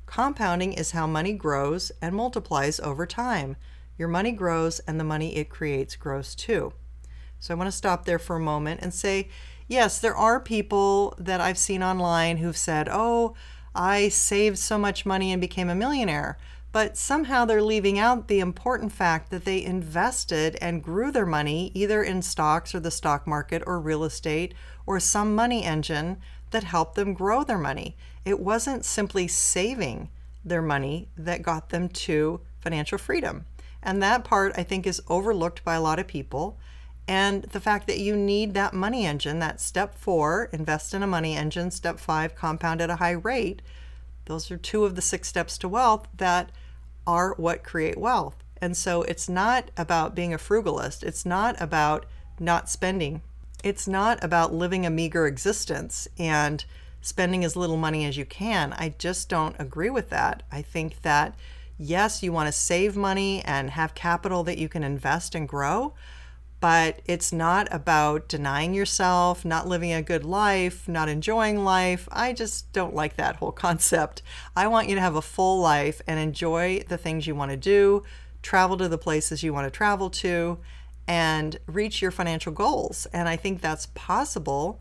Compounding 0.04 0.72
is 0.72 0.90
how 0.90 1.06
money 1.06 1.32
grows 1.32 1.92
and 2.02 2.16
multiplies 2.16 2.80
over 2.80 3.06
time. 3.06 3.54
Your 3.96 4.08
money 4.08 4.32
grows 4.32 4.80
and 4.80 4.98
the 4.98 5.04
money 5.04 5.36
it 5.36 5.48
creates 5.48 5.94
grows 5.94 6.34
too. 6.34 6.72
So 7.38 7.54
I 7.54 7.56
want 7.56 7.68
to 7.68 7.76
stop 7.76 8.04
there 8.04 8.18
for 8.18 8.34
a 8.34 8.40
moment 8.40 8.80
and 8.82 8.92
say, 8.92 9.28
yes, 9.68 10.00
there 10.00 10.16
are 10.16 10.40
people 10.40 11.14
that 11.18 11.40
I've 11.40 11.56
seen 11.56 11.84
online 11.84 12.38
who've 12.38 12.56
said, 12.56 12.88
oh, 12.90 13.36
I 13.76 14.08
saved 14.08 14.58
so 14.58 14.76
much 14.76 15.06
money 15.06 15.30
and 15.30 15.40
became 15.40 15.70
a 15.70 15.76
millionaire. 15.76 16.36
But 16.72 16.96
somehow 16.96 17.44
they're 17.44 17.62
leaving 17.62 17.98
out 17.98 18.28
the 18.28 18.40
important 18.40 18.90
fact 18.90 19.30
that 19.30 19.44
they 19.44 19.62
invested 19.62 20.56
and 20.60 20.82
grew 20.82 21.12
their 21.12 21.26
money 21.26 21.70
either 21.74 22.02
in 22.02 22.22
stocks 22.22 22.74
or 22.74 22.80
the 22.80 22.90
stock 22.90 23.26
market 23.26 23.62
or 23.66 23.78
real 23.78 24.04
estate 24.04 24.54
or 24.86 24.98
some 24.98 25.34
money 25.34 25.64
engine 25.64 26.16
that 26.50 26.64
helped 26.64 26.94
them 26.94 27.12
grow 27.12 27.44
their 27.44 27.58
money. 27.58 27.96
It 28.24 28.40
wasn't 28.40 28.86
simply 28.86 29.28
saving 29.28 30.08
their 30.44 30.62
money 30.62 31.08
that 31.16 31.42
got 31.42 31.68
them 31.68 31.88
to 31.88 32.40
financial 32.60 32.98
freedom. 32.98 33.44
And 33.82 34.02
that 34.02 34.24
part 34.24 34.52
I 34.56 34.62
think 34.62 34.86
is 34.86 35.02
overlooked 35.08 35.64
by 35.64 35.74
a 35.74 35.80
lot 35.80 35.98
of 35.98 36.06
people. 36.06 36.58
And 37.06 37.42
the 37.44 37.60
fact 37.60 37.86
that 37.88 37.98
you 37.98 38.16
need 38.16 38.54
that 38.54 38.72
money 38.72 39.04
engine, 39.04 39.40
that 39.40 39.60
step 39.60 39.94
four, 39.96 40.48
invest 40.52 40.94
in 40.94 41.02
a 41.02 41.06
money 41.06 41.36
engine, 41.36 41.70
step 41.70 41.98
five, 41.98 42.34
compound 42.34 42.80
at 42.80 42.90
a 42.90 42.96
high 42.96 43.10
rate, 43.10 43.60
those 44.26 44.50
are 44.50 44.56
two 44.56 44.84
of 44.84 44.94
the 44.94 45.02
six 45.02 45.28
steps 45.28 45.58
to 45.58 45.68
wealth 45.68 46.06
that 46.16 46.50
are 47.06 47.34
what 47.36 47.62
create 47.64 47.98
wealth. 47.98 48.36
And 48.60 48.76
so 48.76 49.02
it's 49.02 49.28
not 49.28 49.70
about 49.76 50.14
being 50.14 50.32
a 50.32 50.38
frugalist, 50.38 51.02
it's 51.02 51.26
not 51.26 51.60
about 51.60 52.06
not 52.38 52.68
spending, 52.70 53.22
it's 53.64 53.88
not 53.88 54.22
about 54.22 54.54
living 54.54 54.86
a 54.86 54.90
meager 54.90 55.26
existence 55.26 56.06
and 56.18 56.64
spending 57.00 57.44
as 57.44 57.56
little 57.56 57.76
money 57.76 58.04
as 58.04 58.16
you 58.16 58.24
can. 58.24 58.72
I 58.74 58.94
just 58.98 59.28
don't 59.28 59.56
agree 59.58 59.90
with 59.90 60.10
that. 60.10 60.44
I 60.52 60.62
think 60.62 61.02
that 61.02 61.34
yes, 61.78 62.22
you 62.22 62.32
want 62.32 62.46
to 62.46 62.52
save 62.52 62.96
money 62.96 63.42
and 63.44 63.70
have 63.70 63.94
capital 63.94 64.44
that 64.44 64.58
you 64.58 64.68
can 64.68 64.84
invest 64.84 65.34
and 65.34 65.48
grow, 65.48 65.94
but 66.62 67.00
it's 67.06 67.32
not 67.32 67.66
about 67.72 68.28
denying 68.28 68.72
yourself, 68.72 69.44
not 69.44 69.66
living 69.66 69.92
a 69.92 70.00
good 70.00 70.24
life, 70.24 70.86
not 70.86 71.08
enjoying 71.08 71.64
life. 71.64 72.08
I 72.12 72.32
just 72.32 72.72
don't 72.72 72.94
like 72.94 73.16
that 73.16 73.34
whole 73.34 73.50
concept. 73.66 74.22
I 74.54 74.68
want 74.68 74.88
you 74.88 74.94
to 74.94 75.00
have 75.00 75.16
a 75.16 75.22
full 75.22 75.58
life 75.60 76.00
and 76.06 76.20
enjoy 76.20 76.84
the 76.86 76.96
things 76.96 77.26
you 77.26 77.34
want 77.34 77.50
to 77.50 77.56
do, 77.56 78.04
travel 78.42 78.76
to 78.76 78.88
the 78.88 78.96
places 78.96 79.42
you 79.42 79.52
want 79.52 79.66
to 79.66 79.76
travel 79.76 80.08
to, 80.08 80.60
and 81.08 81.58
reach 81.66 82.00
your 82.00 82.12
financial 82.12 82.52
goals. 82.52 83.06
And 83.06 83.28
I 83.28 83.34
think 83.34 83.60
that's 83.60 83.86
possible 83.86 84.80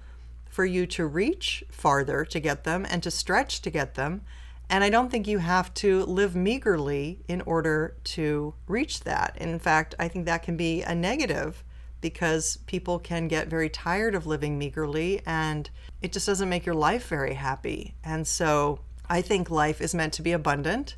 for 0.51 0.65
you 0.65 0.85
to 0.85 1.07
reach 1.07 1.63
farther 1.71 2.25
to 2.25 2.39
get 2.39 2.63
them 2.63 2.85
and 2.87 3.01
to 3.01 3.09
stretch 3.09 3.59
to 3.63 3.71
get 3.71 3.95
them. 3.95 4.21
And 4.69 4.83
I 4.83 4.91
don't 4.91 5.09
think 5.09 5.25
you 5.25 5.39
have 5.39 5.73
to 5.75 6.05
live 6.05 6.35
meagerly 6.35 7.23
in 7.27 7.41
order 7.41 7.95
to 8.03 8.53
reach 8.67 8.99
that. 8.99 9.35
In 9.39 9.57
fact, 9.57 9.95
I 9.97 10.07
think 10.07 10.27
that 10.27 10.43
can 10.43 10.55
be 10.55 10.83
a 10.83 10.93
negative 10.93 11.63
because 12.01 12.57
people 12.65 12.99
can 12.99 13.27
get 13.27 13.47
very 13.47 13.69
tired 13.69 14.15
of 14.15 14.27
living 14.27 14.57
meagerly 14.57 15.21
and 15.25 15.69
it 16.01 16.11
just 16.11 16.25
doesn't 16.25 16.49
make 16.49 16.65
your 16.65 16.75
life 16.75 17.07
very 17.07 17.35
happy. 17.35 17.95
And 18.03 18.27
so 18.27 18.79
I 19.07 19.21
think 19.21 19.49
life 19.49 19.79
is 19.79 19.93
meant 19.93 20.13
to 20.13 20.21
be 20.21 20.31
abundant. 20.31 20.95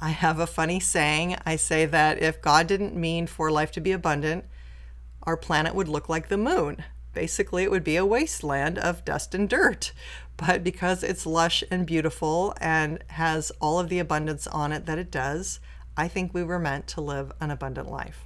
I 0.00 0.10
have 0.10 0.38
a 0.38 0.46
funny 0.46 0.80
saying. 0.80 1.36
I 1.44 1.56
say 1.56 1.84
that 1.84 2.22
if 2.22 2.40
God 2.40 2.66
didn't 2.66 2.96
mean 2.96 3.26
for 3.26 3.50
life 3.50 3.70
to 3.72 3.80
be 3.80 3.92
abundant, 3.92 4.46
our 5.24 5.36
planet 5.36 5.74
would 5.74 5.88
look 5.88 6.08
like 6.08 6.28
the 6.28 6.38
moon. 6.38 6.82
Basically, 7.12 7.64
it 7.64 7.70
would 7.70 7.84
be 7.84 7.96
a 7.96 8.06
wasteland 8.06 8.78
of 8.78 9.04
dust 9.04 9.34
and 9.34 9.48
dirt. 9.48 9.92
But 10.36 10.64
because 10.64 11.02
it's 11.02 11.26
lush 11.26 11.62
and 11.70 11.84
beautiful 11.84 12.54
and 12.60 13.04
has 13.08 13.52
all 13.60 13.78
of 13.78 13.90
the 13.90 13.98
abundance 13.98 14.46
on 14.46 14.72
it 14.72 14.86
that 14.86 14.98
it 14.98 15.10
does, 15.10 15.60
I 15.96 16.08
think 16.08 16.32
we 16.32 16.42
were 16.42 16.58
meant 16.58 16.86
to 16.88 17.02
live 17.02 17.32
an 17.40 17.50
abundant 17.50 17.90
life. 17.90 18.24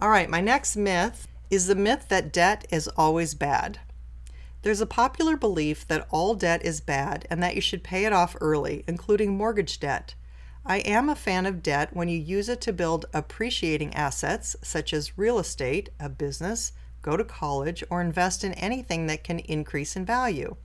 All 0.00 0.08
right, 0.08 0.30
my 0.30 0.40
next 0.40 0.76
myth 0.76 1.28
is 1.50 1.66
the 1.66 1.74
myth 1.74 2.06
that 2.08 2.32
debt 2.32 2.64
is 2.70 2.88
always 2.96 3.34
bad. 3.34 3.80
There's 4.62 4.80
a 4.80 4.86
popular 4.86 5.36
belief 5.36 5.86
that 5.88 6.06
all 6.10 6.34
debt 6.34 6.64
is 6.64 6.80
bad 6.80 7.26
and 7.30 7.42
that 7.42 7.54
you 7.54 7.60
should 7.60 7.82
pay 7.82 8.04
it 8.04 8.12
off 8.12 8.36
early, 8.40 8.84
including 8.86 9.36
mortgage 9.36 9.80
debt. 9.80 10.14
I 10.64 10.78
am 10.78 11.08
a 11.08 11.16
fan 11.16 11.46
of 11.46 11.62
debt 11.62 11.96
when 11.96 12.08
you 12.08 12.18
use 12.18 12.48
it 12.48 12.60
to 12.62 12.72
build 12.72 13.06
appreciating 13.14 13.94
assets 13.94 14.54
such 14.62 14.92
as 14.92 15.16
real 15.16 15.38
estate, 15.38 15.88
a 15.98 16.08
business, 16.10 16.72
go 17.00 17.16
to 17.16 17.24
college, 17.24 17.82
or 17.90 18.02
invest 18.02 18.44
in 18.44 18.52
anything 18.54 19.06
that 19.06 19.24
can 19.24 19.38
increase 19.40 19.96
in 19.96 20.04
value. 20.04 20.56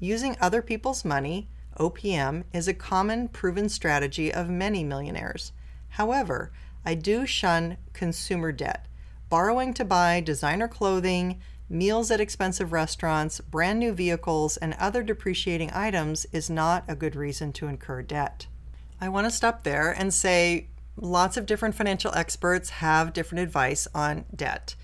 Using 0.00 0.36
other 0.40 0.60
people's 0.60 1.04
money, 1.04 1.48
OPM, 1.78 2.44
is 2.52 2.66
a 2.66 2.74
common 2.74 3.28
proven 3.28 3.68
strategy 3.68 4.34
of 4.34 4.50
many 4.50 4.82
millionaires. 4.82 5.52
However, 5.90 6.50
I 6.84 6.94
do 6.94 7.24
shun 7.24 7.76
consumer 7.92 8.50
debt 8.50 8.87
borrowing 9.28 9.74
to 9.74 9.84
buy 9.84 10.20
designer 10.20 10.68
clothing, 10.68 11.40
meals 11.68 12.10
at 12.10 12.20
expensive 12.20 12.72
restaurants, 12.72 13.40
brand 13.40 13.78
new 13.78 13.92
vehicles, 13.92 14.56
and 14.56 14.74
other 14.74 15.02
depreciating 15.02 15.70
items 15.72 16.26
is 16.32 16.48
not 16.48 16.84
a 16.88 16.96
good 16.96 17.14
reason 17.14 17.52
to 17.52 17.66
incur 17.66 18.02
debt. 18.02 18.46
I 19.00 19.08
want 19.08 19.26
to 19.26 19.30
stop 19.30 19.62
there 19.62 19.90
and 19.90 20.12
say 20.12 20.68
lots 20.96 21.36
of 21.36 21.46
different 21.46 21.74
financial 21.74 22.14
experts 22.14 22.70
have 22.70 23.12
different 23.12 23.42
advice 23.42 23.86
on 23.94 24.24
debt. 24.34 24.74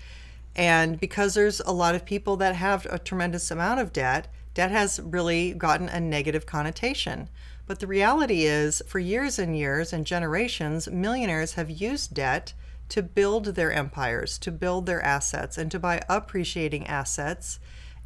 And 0.55 0.99
because 0.99 1.33
there's 1.33 1.59
a 1.59 1.71
lot 1.71 1.95
of 1.95 2.05
people 2.05 2.37
that 2.37 2.55
have 2.55 2.85
a 2.85 2.99
tremendous 2.99 3.51
amount 3.51 3.81
of 3.81 3.91
debt, 3.91 4.29
debt 4.53 4.71
has 4.71 5.01
really 5.03 5.53
gotten 5.53 5.89
a 5.89 5.99
negative 5.99 6.45
connotation. 6.45 7.29
But 7.67 7.79
the 7.79 7.87
reality 7.87 8.43
is, 8.43 8.81
for 8.87 8.99
years 8.99 9.37
and 9.37 9.57
years 9.57 9.91
and 9.91 10.05
generations, 10.05 10.87
millionaires 10.87 11.53
have 11.53 11.69
used 11.69 12.13
debt 12.13 12.53
to 12.89 13.01
build 13.01 13.45
their 13.45 13.71
empires, 13.71 14.37
to 14.39 14.51
build 14.51 14.85
their 14.85 15.01
assets, 15.01 15.57
and 15.57 15.71
to 15.71 15.79
buy 15.79 16.01
appreciating 16.07 16.85
assets 16.87 17.59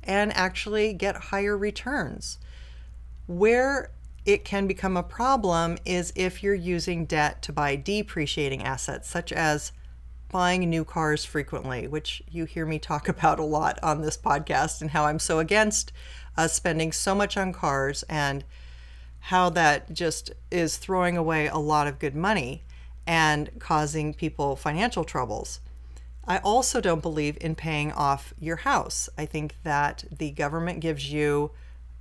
and 0.03 0.35
actually 0.35 0.93
get 0.93 1.15
higher 1.15 1.57
returns. 1.57 2.37
Where 3.27 3.91
it 4.25 4.45
can 4.45 4.67
become 4.67 4.97
a 4.97 5.03
problem 5.03 5.77
is 5.85 6.13
if 6.15 6.43
you're 6.43 6.53
using 6.53 7.05
debt 7.05 7.41
to 7.43 7.53
buy 7.53 7.75
depreciating 7.75 8.63
assets, 8.63 9.09
such 9.09 9.31
as 9.31 9.71
buying 10.29 10.69
new 10.69 10.85
cars 10.85 11.25
frequently, 11.25 11.87
which 11.87 12.21
you 12.29 12.45
hear 12.45 12.65
me 12.65 12.79
talk 12.79 13.09
about 13.09 13.39
a 13.39 13.43
lot 13.43 13.79
on 13.83 14.01
this 14.01 14.17
podcast, 14.17 14.81
and 14.81 14.91
how 14.91 15.05
I'm 15.05 15.19
so 15.19 15.39
against 15.39 15.91
uh, 16.37 16.47
spending 16.47 16.91
so 16.91 17.13
much 17.13 17.37
on 17.37 17.53
cars 17.53 18.03
and 18.03 18.43
how 19.23 19.49
that 19.49 19.91
just 19.91 20.31
is 20.49 20.77
throwing 20.77 21.17
away 21.17 21.47
a 21.47 21.57
lot 21.57 21.87
of 21.87 21.99
good 21.99 22.15
money 22.15 22.63
and 23.09 23.49
causing 23.57 24.13
people 24.13 24.55
financial 24.55 25.03
troubles. 25.03 25.61
I 26.27 26.37
also 26.37 26.79
don't 26.79 27.01
believe 27.01 27.39
in 27.41 27.55
paying 27.55 27.91
off 27.91 28.35
your 28.39 28.57
house. 28.57 29.09
I 29.17 29.25
think 29.25 29.55
that 29.63 30.03
the 30.15 30.29
government 30.29 30.79
gives 30.79 31.11
you 31.11 31.49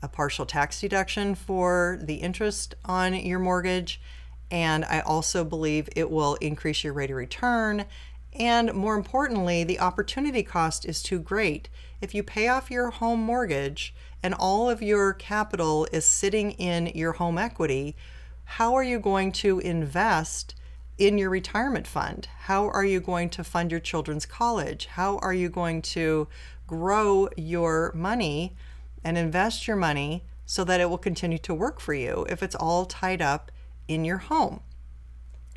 a 0.03 0.09
partial 0.09 0.45
tax 0.45 0.83
deduction 0.83 1.35
for 1.35 1.99
the 2.03 2.17
interest 2.17 2.75
on 2.85 3.15
your 3.15 3.39
mortgage. 3.39 4.03
And 4.51 4.85
I 4.85 5.01
also 5.01 5.45
believe 5.45 5.89
it 5.97 6.11
will 6.11 6.35
increase 6.43 6.85
your 6.85 6.93
rate 6.93 7.11
of 7.11 7.17
return. 7.17 7.87
And 8.35 8.75
more 8.75 8.95
importantly, 8.95 9.65
the 9.65 9.81
opportunity 9.81 10.43
cost 10.43 10.85
is 10.85 11.03
too 11.03 11.21
great. 11.21 11.71
If 12.03 12.15
you 12.15 12.23
pay 12.23 12.49
off 12.49 12.71
your 12.71 12.91
home 12.91 13.21
mortgage 13.23 13.95
and 14.23 14.35
all 14.35 14.69
of 14.69 14.83
your 14.83 15.15
capital 15.15 15.89
is 15.91 16.05
sitting 16.05 16.51
in 16.53 16.89
your 16.89 17.13
home 17.13 17.39
equity, 17.39 17.97
how 18.45 18.75
are 18.75 18.85
you 18.85 18.99
going 18.99 19.33
to 19.33 19.59
invest 19.61 20.55
in 20.99 21.17
your 21.17 21.31
retirement 21.31 21.87
fund? 21.87 22.29
How 22.41 22.69
are 22.69 22.85
you 22.85 23.01
going 23.01 23.31
to 23.31 23.45
fund 23.45 23.71
your 23.71 23.81
children's 23.81 24.27
college? 24.27 24.87
How 24.87 25.19
are 25.19 25.33
you 25.33 25.49
going 25.49 25.81
to 25.83 26.29
grow 26.67 27.29
your 27.37 27.93
money 27.95 28.57
and 29.05 29.17
invest 29.17 29.67
your 29.67 29.77
money 29.77 30.25
so 30.45 30.65
that 30.65 30.81
it 30.81 30.91
will 30.91 30.99
continue 30.99 31.39
to 31.39 31.55
work 31.55 31.81
for 31.81 31.95
you 31.95 32.27
if 32.29 32.43
it's 32.43 32.57
all 32.57 32.85
tied 32.85 33.23
up 33.23 33.53
in 33.87 34.05
your 34.05 34.19
home? 34.19 34.61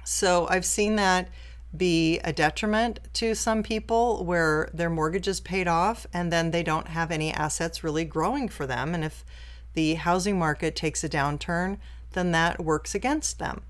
So 0.03 0.47
I've 0.49 0.65
seen 0.65 0.95
that 0.97 1.29
be 1.75 2.19
a 2.19 2.33
detriment 2.33 2.99
to 3.13 3.33
some 3.33 3.63
people 3.63 4.25
where 4.25 4.69
their 4.73 4.89
mortgage 4.89 5.27
is 5.27 5.39
paid 5.39 5.67
off 5.67 6.05
and 6.13 6.31
then 6.31 6.51
they 6.51 6.63
don't 6.63 6.89
have 6.89 7.11
any 7.11 7.31
assets 7.31 7.83
really 7.83 8.03
growing 8.03 8.49
for 8.49 8.67
them. 8.67 8.93
And 8.93 9.03
if 9.03 9.23
the 9.73 9.95
housing 9.95 10.37
market 10.37 10.75
takes 10.75 11.03
a 11.03 11.09
downturn, 11.09 11.77
then 12.11 12.31
that 12.31 12.63
works 12.63 12.93
against 12.93 13.39
them. 13.39 13.61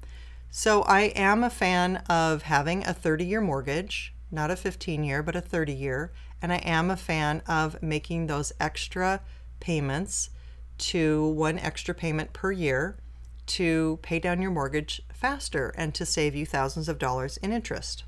So 0.53 0.81
I 0.81 1.03
am 1.15 1.45
a 1.45 1.49
fan 1.49 2.03
of 2.09 2.41
having 2.41 2.85
a 2.85 2.93
30 2.93 3.23
year 3.23 3.39
mortgage, 3.39 4.13
not 4.29 4.51
a 4.51 4.57
15 4.57 5.01
year, 5.01 5.23
but 5.23 5.33
a 5.33 5.39
30 5.39 5.71
year. 5.71 6.11
And 6.41 6.51
I 6.51 6.57
am 6.57 6.91
a 6.91 6.97
fan 6.97 7.41
of 7.47 7.81
making 7.81 8.27
those 8.27 8.51
extra 8.59 9.21
payments 9.61 10.29
to 10.77 11.25
one 11.29 11.57
extra 11.57 11.95
payment 11.95 12.33
per 12.33 12.51
year 12.51 12.97
to 13.45 13.99
pay 14.01 14.19
down 14.19 14.41
your 14.41 14.51
mortgage 14.51 15.01
faster 15.13 15.73
and 15.77 15.95
to 15.95 16.05
save 16.05 16.35
you 16.35 16.45
thousands 16.45 16.89
of 16.89 16.99
dollars 16.99 17.37
in 17.37 17.53
interest. 17.53 18.03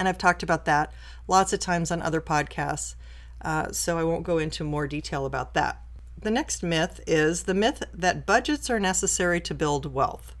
And 0.00 0.08
I've 0.08 0.18
talked 0.18 0.42
about 0.42 0.64
that 0.64 0.92
lots 1.28 1.52
of 1.52 1.60
times 1.60 1.92
on 1.92 2.02
other 2.02 2.20
podcasts, 2.20 2.96
uh, 3.42 3.70
so 3.70 3.98
I 3.98 4.04
won't 4.04 4.24
go 4.24 4.38
into 4.38 4.64
more 4.64 4.88
detail 4.88 5.24
about 5.24 5.54
that. 5.54 5.80
The 6.20 6.30
next 6.30 6.64
myth 6.64 7.00
is 7.06 7.44
the 7.44 7.54
myth 7.54 7.84
that 7.94 8.26
budgets 8.26 8.68
are 8.68 8.80
necessary 8.80 9.40
to 9.42 9.54
build 9.54 9.94
wealth. 9.94 10.35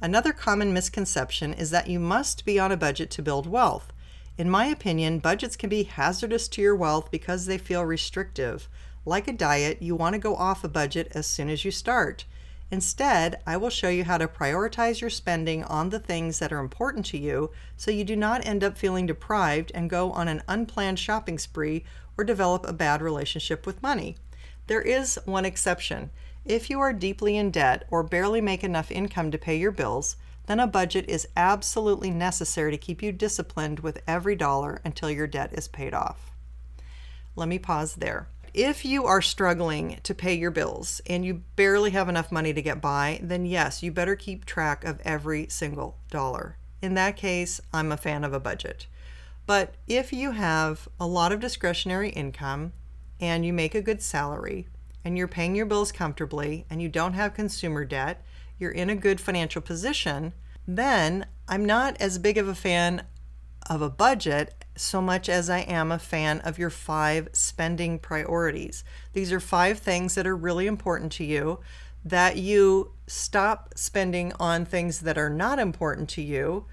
Another 0.00 0.32
common 0.32 0.72
misconception 0.72 1.52
is 1.52 1.70
that 1.70 1.88
you 1.88 1.98
must 1.98 2.44
be 2.44 2.56
on 2.58 2.70
a 2.70 2.76
budget 2.76 3.10
to 3.10 3.22
build 3.22 3.48
wealth. 3.48 3.92
In 4.36 4.48
my 4.48 4.66
opinion, 4.66 5.18
budgets 5.18 5.56
can 5.56 5.68
be 5.68 5.82
hazardous 5.82 6.46
to 6.48 6.62
your 6.62 6.76
wealth 6.76 7.10
because 7.10 7.46
they 7.46 7.58
feel 7.58 7.84
restrictive. 7.84 8.68
Like 9.04 9.26
a 9.26 9.32
diet, 9.32 9.82
you 9.82 9.96
want 9.96 10.12
to 10.12 10.20
go 10.20 10.36
off 10.36 10.62
a 10.62 10.68
budget 10.68 11.10
as 11.16 11.26
soon 11.26 11.48
as 11.48 11.64
you 11.64 11.72
start. 11.72 12.26
Instead, 12.70 13.42
I 13.44 13.56
will 13.56 13.70
show 13.70 13.88
you 13.88 14.04
how 14.04 14.18
to 14.18 14.28
prioritize 14.28 15.00
your 15.00 15.10
spending 15.10 15.64
on 15.64 15.88
the 15.88 15.98
things 15.98 16.38
that 16.38 16.52
are 16.52 16.60
important 16.60 17.04
to 17.06 17.18
you 17.18 17.50
so 17.76 17.90
you 17.90 18.04
do 18.04 18.14
not 18.14 18.46
end 18.46 18.62
up 18.62 18.78
feeling 18.78 19.06
deprived 19.06 19.72
and 19.74 19.90
go 19.90 20.12
on 20.12 20.28
an 20.28 20.42
unplanned 20.46 21.00
shopping 21.00 21.38
spree 21.38 21.84
or 22.16 22.22
develop 22.22 22.64
a 22.68 22.72
bad 22.72 23.02
relationship 23.02 23.66
with 23.66 23.82
money. 23.82 24.16
There 24.68 24.82
is 24.82 25.18
one 25.24 25.46
exception. 25.46 26.10
If 26.48 26.70
you 26.70 26.80
are 26.80 26.94
deeply 26.94 27.36
in 27.36 27.50
debt 27.50 27.86
or 27.90 28.02
barely 28.02 28.40
make 28.40 28.64
enough 28.64 28.90
income 28.90 29.30
to 29.32 29.36
pay 29.38 29.58
your 29.58 29.70
bills, 29.70 30.16
then 30.46 30.58
a 30.58 30.66
budget 30.66 31.04
is 31.06 31.28
absolutely 31.36 32.10
necessary 32.10 32.70
to 32.70 32.78
keep 32.78 33.02
you 33.02 33.12
disciplined 33.12 33.80
with 33.80 34.02
every 34.06 34.34
dollar 34.34 34.80
until 34.82 35.10
your 35.10 35.26
debt 35.26 35.52
is 35.52 35.68
paid 35.68 35.92
off. 35.92 36.30
Let 37.36 37.48
me 37.48 37.58
pause 37.58 37.96
there. 37.96 38.28
If 38.54 38.86
you 38.86 39.04
are 39.04 39.20
struggling 39.20 40.00
to 40.02 40.14
pay 40.14 40.32
your 40.32 40.50
bills 40.50 41.02
and 41.06 41.22
you 41.22 41.42
barely 41.54 41.90
have 41.90 42.08
enough 42.08 42.32
money 42.32 42.54
to 42.54 42.62
get 42.62 42.80
by, 42.80 43.20
then 43.22 43.44
yes, 43.44 43.82
you 43.82 43.92
better 43.92 44.16
keep 44.16 44.46
track 44.46 44.84
of 44.84 45.00
every 45.04 45.48
single 45.50 45.98
dollar. 46.10 46.56
In 46.80 46.94
that 46.94 47.18
case, 47.18 47.60
I'm 47.74 47.92
a 47.92 47.98
fan 47.98 48.24
of 48.24 48.32
a 48.32 48.40
budget. 48.40 48.86
But 49.44 49.74
if 49.86 50.14
you 50.14 50.30
have 50.30 50.88
a 50.98 51.06
lot 51.06 51.30
of 51.30 51.40
discretionary 51.40 52.08
income 52.08 52.72
and 53.20 53.44
you 53.44 53.52
make 53.52 53.74
a 53.74 53.82
good 53.82 54.00
salary 54.00 54.66
and 55.04 55.16
you're 55.16 55.28
paying 55.28 55.54
your 55.54 55.66
bills 55.66 55.92
comfortably 55.92 56.66
and 56.68 56.82
you 56.82 56.88
don't 56.88 57.14
have 57.14 57.34
consumer 57.34 57.84
debt, 57.84 58.24
you're 58.58 58.70
in 58.70 58.90
a 58.90 58.96
good 58.96 59.20
financial 59.20 59.62
position, 59.62 60.32
then 60.66 61.26
I'm 61.48 61.64
not 61.64 62.00
as 62.00 62.18
big 62.18 62.36
of 62.36 62.48
a 62.48 62.54
fan 62.54 63.04
of 63.68 63.82
a 63.82 63.90
budget 63.90 64.64
so 64.76 65.00
much 65.00 65.28
as 65.28 65.50
I 65.50 65.60
am 65.60 65.90
a 65.90 65.98
fan 65.98 66.40
of 66.40 66.58
your 66.58 66.70
five 66.70 67.28
spending 67.32 67.98
priorities. 67.98 68.84
These 69.12 69.32
are 69.32 69.40
five 69.40 69.78
things 69.78 70.14
that 70.14 70.26
are 70.26 70.36
really 70.36 70.66
important 70.66 71.12
to 71.12 71.24
you 71.24 71.60
that 72.04 72.36
you 72.36 72.92
stop 73.06 73.72
spending 73.76 74.32
on 74.38 74.64
things 74.64 75.00
that 75.00 75.18
are 75.18 75.30
not 75.30 75.58
important 75.58 76.08
to 76.10 76.22
you 76.22 76.66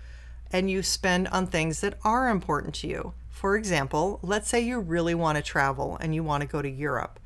and 0.52 0.70
you 0.70 0.84
spend 0.84 1.28
on 1.30 1.48
things 1.48 1.82
that 1.82 1.98
are 2.04 2.30
important 2.30 2.76
to 2.76 2.88
you. 2.88 3.14
For 3.30 3.58
example, 3.58 4.20
let's 4.22 4.48
say 4.48 4.62
you 4.62 4.80
really 4.80 5.16
want 5.16 5.38
to 5.38 5.42
travel 5.42 5.98
and 6.00 6.16
you 6.16 6.24
want 6.24 6.42
to 6.42 6.48
go 6.48 6.62
to 6.62 6.70
Europe. 6.70 7.20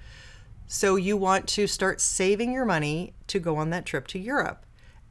So 0.72 0.98
you 0.98 1.18
want 1.18 1.48
to 1.48 1.66
start 1.66 2.00
saving 2.00 2.54
your 2.54 2.64
money 2.64 3.16
to 3.26 3.40
go 3.40 3.58
on 3.58 3.72
that 3.72 3.88
trip 3.88 4.06
to 4.10 4.20
Europe. 4.20 4.68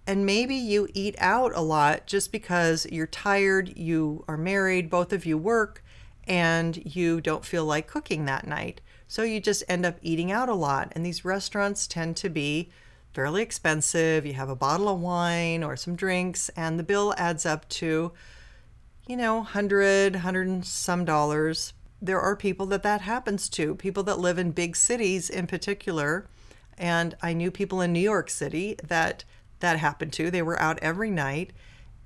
And 0.07 0.25
maybe 0.25 0.55
you 0.55 0.87
eat 0.95 1.17
out 1.19 1.51
a 1.53 1.61
lot 1.61 2.07
just 2.07 2.31
because 2.31 2.87
you're 2.93 3.09
tired, 3.09 3.77
you 3.77 4.25
are 4.29 4.37
married, 4.37 4.89
both 4.89 5.13
of 5.13 5.27
you 5.27 5.37
work, 5.37 5.83
and 6.29 6.81
you 6.95 7.21
don't 7.21 7.45
feel 7.45 7.65
like 7.65 7.89
cooking 7.89 8.25
that 8.25 8.47
night. 8.47 8.81
So 9.09 9.25
you 9.25 9.41
just 9.41 9.65
end 9.69 9.85
up 9.85 9.99
eating 10.01 10.31
out 10.31 10.49
a 10.49 10.55
lot. 10.55 10.93
And 10.93 11.05
these 11.05 11.25
restaurants 11.25 11.89
tend 11.89 12.17
to 12.19 12.29
be 12.29 12.71
fairly 13.13 13.43
expensive. 13.43 14.25
You 14.25 14.35
have 14.35 14.49
a 14.49 14.55
bottle 14.55 14.89
of 14.89 15.01
wine 15.01 15.65
or 15.65 15.77
some 15.77 15.97
drinks, 15.97 16.51
and 16.51 16.79
the 16.79 16.85
bill 16.85 17.15
adds 17.19 17.45
up 17.45 17.69
to, 17.71 18.13
you 19.09 19.17
know, 19.17 19.39
100, 19.39 20.13
100 20.13 20.47
and 20.47 20.65
some 20.65 21.05
dollars. 21.05 21.73
There 22.01 22.21
are 22.21 22.37
people 22.37 22.67
that 22.67 22.83
that 22.85 23.01
happens 23.03 23.49
to, 23.51 23.75
people 23.75 24.03
that 24.05 24.19
live 24.19 24.39
in 24.39 24.53
big 24.53 24.77
cities 24.77 25.29
in 25.29 25.47
particular. 25.47 26.29
And 26.77 27.17
I 27.21 27.33
knew 27.33 27.51
people 27.51 27.81
in 27.81 27.93
New 27.93 28.01
York 28.01 28.31
City 28.31 28.77
that 28.85 29.25
that 29.61 29.79
happened 29.79 30.13
to. 30.13 30.31
They 30.31 30.43
were 30.43 30.61
out 30.61 30.79
every 30.81 31.11
night, 31.11 31.53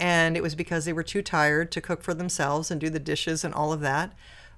and 0.01 0.37
it 0.37 0.43
was 0.43 0.55
because 0.55 0.87
they 0.87 0.93
were 0.95 1.03
too 1.03 1.21
tired 1.21 1.71
to 1.73 1.83
cook 1.83 2.03
for 2.03 2.15
themselves 2.15 2.71
and 2.71 2.81
do 2.81 2.89
the 2.89 2.99
dishes 2.99 3.45
and 3.45 3.53
all 3.53 3.73
of 3.73 3.81
that. 3.81 4.15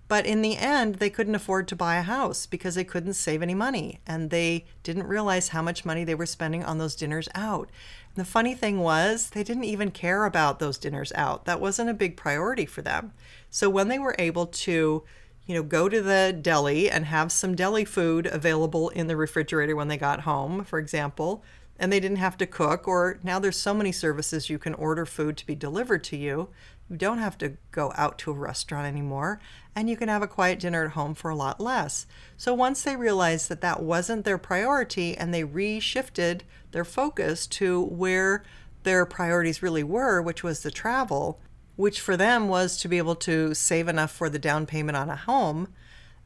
But 0.06 0.26
in 0.26 0.42
the 0.42 0.56
end, 0.56 0.96
they 0.96 1.10
couldn't 1.10 1.34
afford 1.34 1.66
to 1.68 1.76
buy 1.76 1.96
a 1.96 2.02
house 2.02 2.46
because 2.46 2.74
they 2.74 2.84
couldn't 2.84 3.14
save 3.14 3.42
any 3.42 3.54
money. 3.54 4.00
And 4.06 4.30
they 4.30 4.66
didn't 4.82 5.06
realize 5.06 5.48
how 5.48 5.62
much 5.62 5.84
money 5.84 6.04
they 6.04 6.14
were 6.14 6.26
spending 6.26 6.62
on 6.62 6.78
those 6.78 6.94
dinners 6.94 7.28
out. 7.34 7.70
And 8.14 8.24
the 8.24 8.30
funny 8.30 8.54
thing 8.54 8.80
was, 8.80 9.30
they 9.30 9.42
didn't 9.42 9.64
even 9.64 9.90
care 9.90 10.26
about 10.26 10.58
those 10.58 10.78
dinners 10.78 11.10
out. 11.14 11.46
That 11.46 11.60
wasn't 11.60 11.90
a 11.90 11.94
big 11.94 12.16
priority 12.16 12.66
for 12.66 12.82
them. 12.82 13.12
So 13.50 13.70
when 13.70 13.88
they 13.88 13.98
were 13.98 14.14
able 14.18 14.46
to, 14.46 15.04
you 15.46 15.54
know, 15.54 15.62
go 15.62 15.88
to 15.88 16.00
the 16.00 16.36
deli 16.40 16.90
and 16.90 17.04
have 17.06 17.30
some 17.30 17.54
deli 17.54 17.84
food 17.84 18.26
available 18.26 18.88
in 18.90 19.06
the 19.06 19.16
refrigerator 19.16 19.76
when 19.76 19.88
they 19.88 19.96
got 19.96 20.20
home, 20.20 20.64
for 20.64 20.78
example, 20.78 21.42
and 21.78 21.92
they 21.92 22.00
didn't 22.00 22.18
have 22.18 22.36
to 22.38 22.46
cook, 22.46 22.86
or 22.86 23.18
now 23.22 23.38
there's 23.38 23.58
so 23.58 23.74
many 23.74 23.92
services 23.92 24.48
you 24.48 24.58
can 24.58 24.74
order 24.74 25.04
food 25.04 25.36
to 25.36 25.46
be 25.46 25.54
delivered 25.54 26.04
to 26.04 26.16
you. 26.16 26.48
You 26.88 26.96
don't 26.96 27.18
have 27.18 27.36
to 27.38 27.56
go 27.72 27.92
out 27.96 28.18
to 28.20 28.30
a 28.30 28.34
restaurant 28.34 28.86
anymore, 28.86 29.40
and 29.74 29.90
you 29.90 29.96
can 29.96 30.08
have 30.08 30.22
a 30.22 30.28
quiet 30.28 30.60
dinner 30.60 30.84
at 30.84 30.92
home 30.92 31.14
for 31.14 31.30
a 31.30 31.36
lot 31.36 31.60
less. 31.60 32.06
So 32.36 32.54
once 32.54 32.82
they 32.82 32.96
realized 32.96 33.48
that 33.48 33.60
that 33.62 33.82
wasn't 33.82 34.24
their 34.24 34.38
priority 34.38 35.16
and 35.16 35.34
they 35.34 35.44
reshifted 35.44 36.42
their 36.70 36.84
focus 36.84 37.46
to 37.48 37.82
where 37.82 38.44
their 38.84 39.04
priorities 39.04 39.62
really 39.62 39.82
were, 39.82 40.22
which 40.22 40.42
was 40.42 40.62
the 40.62 40.70
travel, 40.70 41.40
which 41.76 42.00
for 42.00 42.16
them 42.16 42.48
was 42.48 42.76
to 42.78 42.88
be 42.88 42.98
able 42.98 43.16
to 43.16 43.54
save 43.54 43.88
enough 43.88 44.10
for 44.10 44.28
the 44.28 44.38
down 44.38 44.66
payment 44.66 44.96
on 44.96 45.10
a 45.10 45.16
home, 45.16 45.68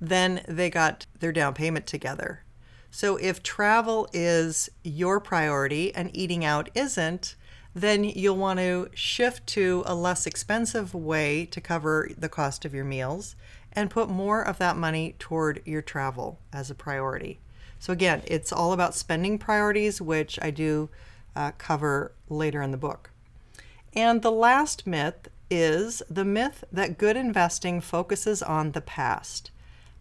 then 0.01 0.43
they 0.47 0.71
got 0.71 1.07
their 1.19 1.33
down 1.33 1.55
payment 1.55 1.87
together. 1.87 2.45
So 2.91 3.17
if 3.17 3.43
travel 3.43 4.09
is 4.13 4.71
your 4.83 5.21
priority 5.21 5.95
and 5.95 6.11
eating 6.15 6.45
out 6.45 6.71
isn't, 6.75 7.35
then 7.75 8.05
you'll 8.05 8.37
want 8.37 8.59
to 8.59 8.89
shift 8.95 9.47
to 9.47 9.83
a 9.87 9.95
less 9.95 10.27
expensive 10.27 10.95
way 10.95 11.45
to 11.47 11.61
cover 11.61 12.11
the 12.17 12.29
cost 12.29 12.65
of 12.65 12.75
your 12.75 12.85
meals 12.85 13.37
and 13.73 13.91
put 13.91 14.09
more 14.09 14.43
of 14.43 14.59
that 14.59 14.77
money 14.77 15.15
toward 15.19 15.63
your 15.65 15.83
travel 15.83 16.39
as 16.53 16.71
a 16.71 16.75
priority. 16.75 17.39
So, 17.79 17.93
again, 17.93 18.23
it's 18.27 18.53
all 18.53 18.73
about 18.73 18.95
spending 18.95 19.39
priorities, 19.39 20.01
which 20.01 20.39
I 20.43 20.51
do 20.51 20.89
uh, 21.37 21.53
cover 21.59 22.13
later 22.29 22.61
in 22.63 22.73
the 22.73 22.77
book. 22.77 23.11
And 23.95 24.23
the 24.23 24.33
last 24.33 24.87
myth 24.87 25.29
is 25.51 26.03
the 26.09 26.25
myth 26.25 26.65
that 26.71 26.99
good 26.99 27.17
investing 27.17 27.81
focuses 27.81 28.43
on 28.43 28.73
the 28.73 28.81
past. 28.81 29.51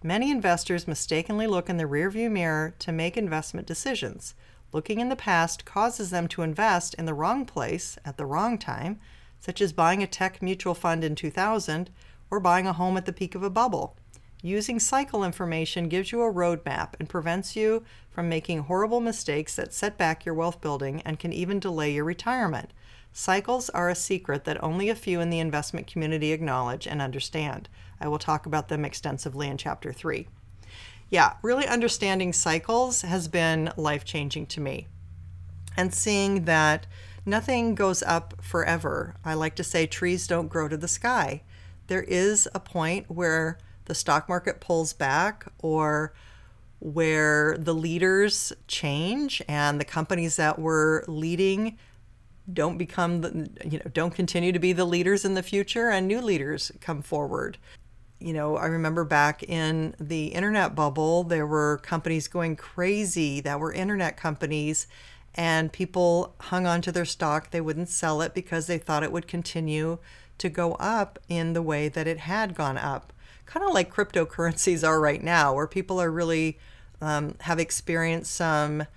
Many 0.04 0.30
investors 0.30 0.88
mistakenly 0.88 1.48
look 1.48 1.70
in 1.70 1.78
the 1.78 1.86
rearview 1.86 2.30
mirror 2.30 2.76
to 2.80 2.92
make 2.92 3.18
investment 3.18 3.66
decisions. 3.66 4.36
Looking 4.72 5.00
in 5.00 5.10
the 5.10 5.16
past 5.16 5.66
causes 5.66 6.10
them 6.10 6.28
to 6.30 6.42
invest 6.42 6.94
in 6.96 7.06
the 7.06 7.14
wrong 7.14 7.46
place 7.46 7.98
at 8.06 8.18
the 8.18 8.26
wrong 8.26 8.58
time, 8.58 9.00
such 9.40 9.62
as 9.62 9.74
buying 9.74 10.04
a 10.04 10.08
tech 10.08 10.42
mutual 10.42 10.74
fund 10.74 11.04
in 11.04 11.16
2000 11.16 11.90
or 12.30 12.40
buying 12.40 12.68
a 12.68 12.74
home 12.74 12.98
at 12.98 13.06
the 13.06 13.14
peak 13.14 13.34
of 13.34 13.44
a 13.44 13.50
bubble. 13.50 13.96
Using 14.44 14.80
cycle 14.80 15.24
information 15.24 15.90
gives 15.90 16.12
you 16.12 16.22
a 16.22 16.32
roadmap 16.32 16.94
and 17.00 17.10
prevents 17.10 17.56
you 17.56 17.84
from 18.10 18.30
making 18.30 18.60
horrible 18.60 19.00
mistakes 19.00 19.56
that 19.56 19.74
set 19.74 19.98
back 19.98 20.26
your 20.26 20.36
wealth 20.36 20.62
building 20.62 21.02
and 21.02 21.20
can 21.20 21.34
even 21.34 21.60
delay 21.60 21.92
your 21.92 22.06
retirement. 22.06 22.72
Cycles 23.20 23.72
are 23.72 23.90
a 23.90 23.96
secret 23.96 24.44
that 24.44 24.64
only 24.64 24.90
a 24.90 24.96
few 24.96 25.22
in 25.22 25.32
the 25.32 25.40
investment 25.40 25.88
community 25.88 26.32
acknowledge 26.32 26.86
and 26.86 27.02
understand. 27.02 27.68
I 28.00 28.08
will 28.08 28.20
talk 28.20 28.46
about 28.46 28.68
them 28.68 28.86
extensively 28.86 29.48
in 29.48 29.58
chapter 29.58 29.92
three. 29.92 30.28
Yeah, 31.10 31.34
really 31.42 31.66
understanding 31.66 32.32
cycles 32.32 33.02
has 33.02 33.28
been 33.28 33.74
life 33.76 34.06
changing 34.06 34.46
to 34.46 34.62
me. 34.62 34.86
And 35.76 35.96
seeing 35.96 36.46
that 36.46 36.86
nothing 37.26 37.74
goes 37.74 38.04
up 38.04 38.36
forever. 38.40 39.16
I 39.26 39.34
like 39.34 39.56
to 39.56 39.64
say 39.64 39.88
trees 39.88 40.28
don't 40.28 40.48
grow 40.48 40.68
to 40.68 40.78
the 40.78 40.88
sky. 40.88 41.42
There 41.88 42.04
is 42.04 42.48
a 42.54 42.60
point 42.60 43.10
where 43.10 43.58
the 43.86 43.96
stock 43.96 44.30
market 44.30 44.62
pulls 44.62 44.94
back 44.94 45.52
or 45.58 46.14
where 46.78 47.58
the 47.58 47.74
leaders 47.74 48.54
change 48.68 49.42
and 49.48 49.82
the 49.82 49.86
companies 49.86 50.36
that 50.36 50.60
were 50.60 51.04
leading 51.08 51.80
don't 52.52 52.78
become 52.78 53.22
the 53.22 53.50
you 53.66 53.80
know 53.80 53.92
don't 53.94 54.16
continue 54.16 54.52
to 54.52 54.60
be 54.60 54.74
the 54.74 54.86
leaders 54.86 55.26
in 55.26 55.34
the 55.34 55.44
future 55.44 55.90
and 55.90 56.08
new 56.08 56.22
leaders 56.22 56.72
come 56.82 57.02
forward. 57.02 57.58
You 58.20 58.34
know 58.34 58.58
i 58.58 58.66
remember 58.66 59.04
back 59.04 59.44
in 59.44 59.94
the 60.00 60.28
internet 60.28 60.74
bubble 60.74 61.24
there 61.24 61.46
were 61.46 61.80
companies 61.84 62.28
going 62.28 62.56
crazy 62.56 63.42
that 63.42 63.60
were 63.60 63.72
internet 63.72 64.18
companies 64.18 64.88
and 65.38 65.72
people 65.72 66.34
hung 66.42 66.66
on 66.66 66.82
to 66.82 66.92
their 66.92 67.06
stock. 67.06 67.52
They 67.52 67.62
wouldn't 67.62 67.90
sell 67.90 68.22
it 68.22 68.34
because 68.34 68.66
they 68.66 68.80
thought 68.80 69.04
it 69.04 69.12
would 69.12 69.28
continue 69.28 70.00
to 70.40 70.50
go 70.50 70.74
up 70.74 71.20
in 71.30 71.54
the 71.54 71.62
way 71.62 71.88
that 71.90 72.08
it 72.08 72.20
had 72.20 72.56
gone 72.56 72.78
up. 72.78 73.14
Kind 73.46 73.66
of 73.66 73.74
like 73.74 73.94
cryptocurrencies 73.94 74.86
are 74.86 75.00
right 75.00 75.24
now 75.24 75.54
where 75.54 75.68
people 75.68 76.02
are 76.02 76.12
really 76.12 76.58
um, 77.00 77.36
have 77.42 77.60
experienced 77.60 78.34
some 78.34 78.88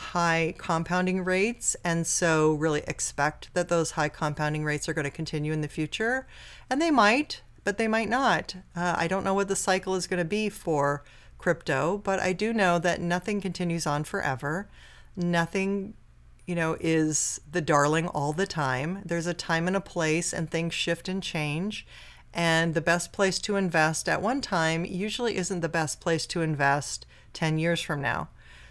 high 0.00 0.54
compounding 0.56 1.22
rates 1.22 1.76
and 1.84 2.06
so 2.06 2.54
really 2.54 2.82
expect 2.88 3.52
that 3.52 3.68
those 3.68 3.92
high 3.92 4.08
compounding 4.08 4.64
rates 4.64 4.88
are 4.88 4.94
going 4.94 5.04
to 5.04 5.10
continue 5.10 5.52
in 5.52 5.60
the 5.60 5.68
future. 5.68 6.26
And 6.68 6.80
they 6.80 6.90
might 6.90 7.42
but 7.62 7.76
they 7.76 7.88
might 7.88 8.08
not. 8.08 8.56
Uh, 8.74 8.94
i 8.96 9.06
don't 9.06 9.24
know 9.24 9.34
what 9.34 9.48
the 9.48 9.56
cycle 9.56 9.94
is 9.94 10.06
going 10.06 10.18
to 10.18 10.24
be 10.24 10.48
for 10.48 11.04
crypto 11.36 12.00
but 12.02 12.18
i 12.18 12.32
do 12.32 12.52
know 12.52 12.78
that 12.78 13.00
nothing 13.00 13.40
continues 13.40 13.86
on 13.86 14.02
forever. 14.02 14.68
Nothing 15.16 15.94
you 16.46 16.54
know 16.54 16.76
is 16.80 17.40
the 17.50 17.60
darling 17.60 18.08
all 18.08 18.32
the 18.32 18.46
time. 18.46 19.02
There's 19.04 19.26
a 19.26 19.34
time 19.34 19.66
and 19.66 19.76
a 19.76 19.80
place 19.80 20.32
and 20.32 20.50
things 20.50 20.72
shift 20.72 21.08
and 21.08 21.22
change. 21.22 21.86
And 22.32 22.74
the 22.74 22.80
best 22.80 23.12
place 23.12 23.38
to 23.40 23.56
invest 23.56 24.08
at 24.08 24.22
one 24.22 24.40
time 24.40 24.84
usually 24.84 25.36
isn't 25.36 25.60
the 25.60 25.68
best 25.68 26.00
place 26.00 26.26
to 26.26 26.40
invest 26.40 27.04
10 27.34 27.58
years 27.58 27.80
from 27.80 28.00
now 28.00 28.28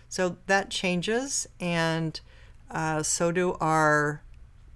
so 0.10 0.36
that 0.48 0.70
changes, 0.70 1.48
and 1.62 2.20
Uh, 2.72 3.02
so 3.02 3.32
do 3.32 3.58
our, 3.60 4.22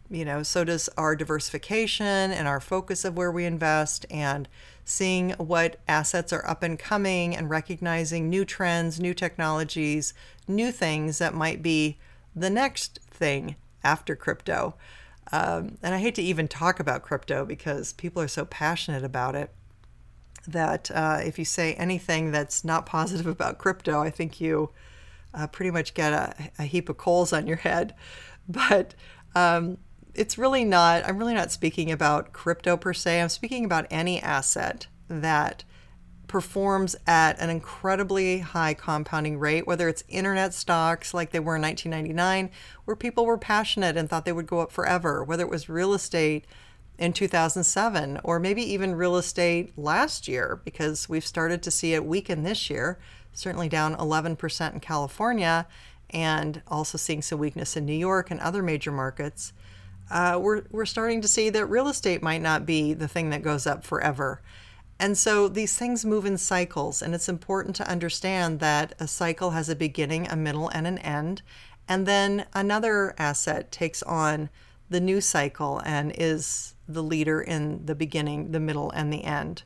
you 0.10 0.26
know, 0.26 0.42
so 0.44 0.64
does 0.64 0.90
our 0.98 1.16
diversification 1.16 2.32
and 2.32 2.48
our 2.48 2.60
focus 2.60 3.06
of 3.06 3.16
where 3.16 3.32
we 3.32 3.46
invest 3.46 4.04
and 4.10 4.48
seeing 4.84 5.30
what 5.38 5.80
assets 5.88 6.34
are 6.34 6.44
up 6.50 6.64
and 6.64 6.80
coming 6.80 7.38
and 7.38 7.52
recognizing 7.52 8.30
new 8.30 8.44
trends, 8.46 9.00
new 9.00 9.14
technologies, 9.14 10.16
new 10.48 10.72
things 10.72 11.20
that 11.20 11.36
might 11.36 11.62
be 11.62 11.98
the 12.36 12.50
next 12.50 13.00
thing 13.12 13.56
after 13.84 14.16
crypto. 14.16 14.74
Um, 15.32 15.78
and 15.84 15.94
I 15.94 16.00
hate 16.00 16.16
to 16.16 16.24
even 16.24 16.48
talk 16.48 16.80
about 16.80 17.04
crypto 17.04 17.46
because 17.46 17.94
people 17.94 18.24
are 18.24 18.28
so 18.28 18.46
passionate 18.46 19.04
about 19.04 19.36
it 19.36 19.52
that 20.48 20.90
uh, 20.92 21.20
if 21.24 21.38
you 21.38 21.46
say 21.46 21.76
anything 21.76 22.32
that's 22.32 22.64
not 22.64 22.88
positive 22.88 23.28
about 23.28 23.60
crypto, 23.60 24.02
I 24.02 24.10
think 24.10 24.42
you 24.42 24.72
uh, 25.34 25.48
pretty 25.48 25.72
much 25.72 25.94
get 25.94 26.14
a, 26.14 26.52
a, 26.60 26.64
heap 26.64 26.90
of 26.90 26.98
coals 26.98 27.34
on 27.34 27.48
your 27.48 27.58
head. 27.58 27.96
But 28.46 28.94
um, 29.36 29.78
it's 30.14 30.38
really 30.38 30.66
not, 30.66 31.08
I'm 31.08 31.18
really 31.18 31.34
not 31.34 31.50
speaking 31.50 31.94
about 31.94 32.34
crypto 32.34 32.76
per 32.76 32.94
se. 32.94 33.22
I'm 33.22 33.30
speaking 33.30 33.64
about 33.64 33.88
any 33.90 34.22
asset 34.22 34.88
that 35.08 35.64
performs 36.28 36.96
at 37.06 37.40
an 37.40 37.50
incredibly 37.50 38.40
high 38.40 38.74
compounding 38.74 39.38
rate, 39.38 39.68
whether 39.68 39.88
it's 39.88 40.04
internet 40.10 40.54
stocks 40.54 41.14
like 41.14 41.32
they 41.32 41.40
were 41.40 41.56
in 41.56 41.62
1999, 41.62 42.50
where 42.86 42.96
people 42.96 43.26
were 43.26 43.38
passionate 43.38 43.96
and 43.96 44.10
thought 44.10 44.26
they 44.26 44.32
would 44.32 44.48
go 44.48 44.60
up 44.60 44.72
forever, 44.72 45.24
whether 45.24 45.44
it 45.44 45.50
was 45.50 45.70
real 45.70 45.94
estate 45.94 46.46
in 46.98 47.14
2007, 47.14 48.20
or 48.24 48.40
maybe 48.40 48.64
even 48.64 48.96
real 48.96 49.16
estate 49.16 49.78
last 49.78 50.28
year, 50.28 50.60
because 50.64 51.08
we've 51.08 51.26
started 51.26 51.62
to 51.64 51.72
see 51.72 51.94
it 51.94 52.06
weaken 52.06 52.44
this 52.44 52.70
year, 52.70 53.00
certainly 53.34 53.70
down 53.70 53.96
11% 53.96 54.74
in 54.74 54.80
California, 54.80 55.68
and 56.10 56.62
also 56.68 56.98
seeing 56.98 57.22
some 57.22 57.40
weakness 57.40 57.76
in 57.76 57.86
New 57.86 57.94
York 57.94 58.30
and 58.32 58.40
other 58.40 58.62
major 58.62 58.92
markets. 58.92 59.54
Uh, 60.12 60.38
we're, 60.42 60.64
we're 60.70 60.86
starting 60.86 61.22
to 61.22 61.28
see 61.28 61.50
that 61.50 61.66
real 61.66 61.88
estate 61.88 62.22
might 62.22 62.42
not 62.42 62.66
be 62.66 62.94
the 62.94 63.08
thing 63.08 63.30
that 63.32 63.42
goes 63.42 63.66
up 63.66 63.84
forever. 63.84 64.42
And 65.00 65.18
so 65.18 65.48
these 65.48 65.78
things 65.78 66.06
move 66.06 66.26
in 66.26 66.38
cycles, 66.38 67.02
and 67.02 67.16
it's 67.16 67.28
important 67.28 67.76
to 67.78 67.90
understand 67.90 68.60
that 68.60 68.94
a 69.00 69.08
cycle 69.08 69.52
has 69.52 69.70
a 69.70 69.76
beginning, 69.76 70.28
a 70.28 70.36
middle, 70.36 70.70
and 70.70 70.86
an 70.86 71.00
end. 71.00 71.42
And 71.88 72.06
then 72.06 72.46
another 72.54 73.14
asset 73.18 73.72
takes 73.72 74.04
on 74.04 74.50
the 74.90 75.02
new 75.02 75.20
cycle 75.20 75.82
and 75.84 76.14
is 76.18 76.76
the 76.88 77.04
leader 77.04 77.42
in 77.42 77.86
the 77.86 77.96
beginning, 77.96 78.52
the 78.52 78.60
middle, 78.60 78.92
and 78.92 79.12
the 79.12 79.24
end. 79.24 79.64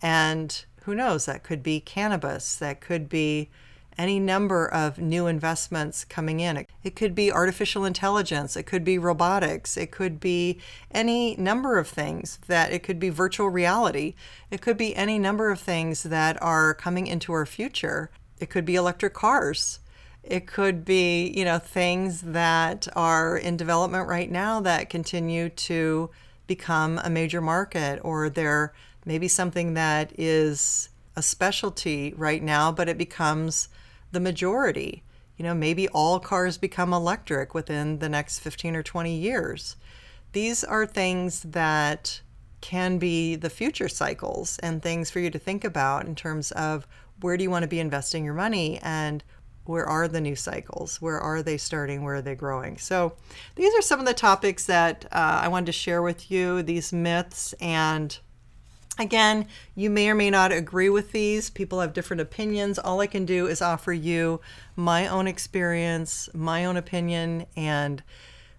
And 0.00 0.64
who 0.84 0.94
knows, 0.94 1.26
that 1.26 1.42
could 1.42 1.62
be 1.62 1.80
cannabis, 1.80 2.56
that 2.56 2.80
could 2.80 3.08
be 3.08 3.50
any 3.98 4.18
number 4.18 4.66
of 4.66 4.98
new 4.98 5.26
investments 5.26 6.04
coming 6.04 6.40
in. 6.40 6.66
It 6.82 6.96
could 6.96 7.14
be 7.14 7.30
artificial 7.30 7.84
intelligence, 7.84 8.56
it 8.56 8.62
could 8.62 8.84
be 8.84 8.96
robotics, 8.96 9.76
it 9.76 9.90
could 9.90 10.18
be 10.18 10.58
any 10.90 11.36
number 11.36 11.78
of 11.78 11.88
things 11.88 12.38
that 12.46 12.72
it 12.72 12.82
could 12.82 12.98
be 12.98 13.10
virtual 13.10 13.48
reality, 13.48 14.14
it 14.50 14.62
could 14.62 14.78
be 14.78 14.96
any 14.96 15.18
number 15.18 15.50
of 15.50 15.60
things 15.60 16.04
that 16.04 16.40
are 16.42 16.72
coming 16.72 17.06
into 17.06 17.32
our 17.32 17.44
future. 17.44 18.10
It 18.38 18.48
could 18.48 18.64
be 18.64 18.74
electric 18.74 19.12
cars. 19.12 19.80
It 20.22 20.46
could 20.46 20.84
be, 20.84 21.30
you 21.36 21.44
know, 21.44 21.58
things 21.58 22.22
that 22.22 22.88
are 22.96 23.36
in 23.36 23.56
development 23.56 24.08
right 24.08 24.30
now 24.30 24.60
that 24.60 24.90
continue 24.90 25.50
to 25.50 26.10
become 26.46 26.98
a 27.04 27.10
major 27.10 27.40
market 27.40 28.00
or 28.02 28.28
they're 28.28 28.72
maybe 29.04 29.28
something 29.28 29.74
that 29.74 30.12
is 30.18 30.88
a 31.16 31.22
specialty 31.22 32.14
right 32.16 32.42
now, 32.42 32.70
but 32.72 32.88
it 32.88 32.98
becomes 32.98 33.68
the 34.12 34.20
majority. 34.20 35.02
You 35.36 35.44
know, 35.44 35.54
maybe 35.54 35.88
all 35.88 36.20
cars 36.20 36.58
become 36.58 36.92
electric 36.92 37.54
within 37.54 37.98
the 37.98 38.08
next 38.08 38.40
15 38.40 38.76
or 38.76 38.82
20 38.82 39.14
years. 39.14 39.76
These 40.32 40.62
are 40.62 40.86
things 40.86 41.42
that 41.42 42.20
can 42.60 42.98
be 42.98 43.36
the 43.36 43.50
future 43.50 43.88
cycles 43.88 44.58
and 44.58 44.82
things 44.82 45.10
for 45.10 45.18
you 45.18 45.30
to 45.30 45.38
think 45.38 45.64
about 45.64 46.06
in 46.06 46.14
terms 46.14 46.52
of 46.52 46.86
where 47.20 47.36
do 47.36 47.42
you 47.42 47.50
want 47.50 47.62
to 47.62 47.68
be 47.68 47.80
investing 47.80 48.24
your 48.24 48.34
money 48.34 48.78
and 48.82 49.24
where 49.64 49.86
are 49.86 50.08
the 50.08 50.20
new 50.20 50.36
cycles? 50.36 51.00
Where 51.00 51.18
are 51.20 51.42
they 51.42 51.56
starting? 51.56 52.02
Where 52.02 52.16
are 52.16 52.22
they 52.22 52.34
growing? 52.34 52.78
So, 52.78 53.14
these 53.56 53.74
are 53.74 53.82
some 53.82 54.00
of 54.00 54.06
the 54.06 54.14
topics 54.14 54.66
that 54.66 55.06
uh, 55.12 55.40
I 55.42 55.48
wanted 55.48 55.66
to 55.66 55.72
share 55.72 56.02
with 56.02 56.30
you, 56.30 56.62
these 56.62 56.92
myths 56.92 57.52
and 57.60 58.18
Again, 58.98 59.46
you 59.74 59.88
may 59.88 60.10
or 60.10 60.14
may 60.14 60.28
not 60.28 60.52
agree 60.52 60.90
with 60.90 61.12
these. 61.12 61.48
People 61.48 61.80
have 61.80 61.94
different 61.94 62.20
opinions. 62.20 62.78
All 62.78 63.00
I 63.00 63.06
can 63.06 63.24
do 63.24 63.46
is 63.46 63.62
offer 63.62 63.92
you 63.92 64.40
my 64.76 65.06
own 65.06 65.26
experience, 65.26 66.28
my 66.34 66.66
own 66.66 66.76
opinion, 66.76 67.46
and 67.56 68.02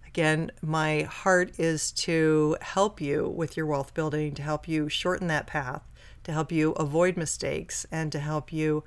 again, 0.07 0.51
my 0.61 1.03
heart 1.03 1.59
is 1.59 1.91
to 1.91 2.57
help 2.61 2.99
you 2.99 3.29
with 3.29 3.55
your 3.55 3.65
wealth 3.65 3.93
building, 3.93 4.33
to 4.33 4.41
help 4.41 4.67
you 4.67 4.89
shorten 4.89 5.27
that 5.27 5.47
path, 5.47 5.83
to 6.23 6.31
help 6.31 6.51
you 6.51 6.71
avoid 6.71 7.17
mistakes, 7.17 7.85
and 7.91 8.11
to 8.11 8.19
help 8.19 8.51
you 8.51 8.83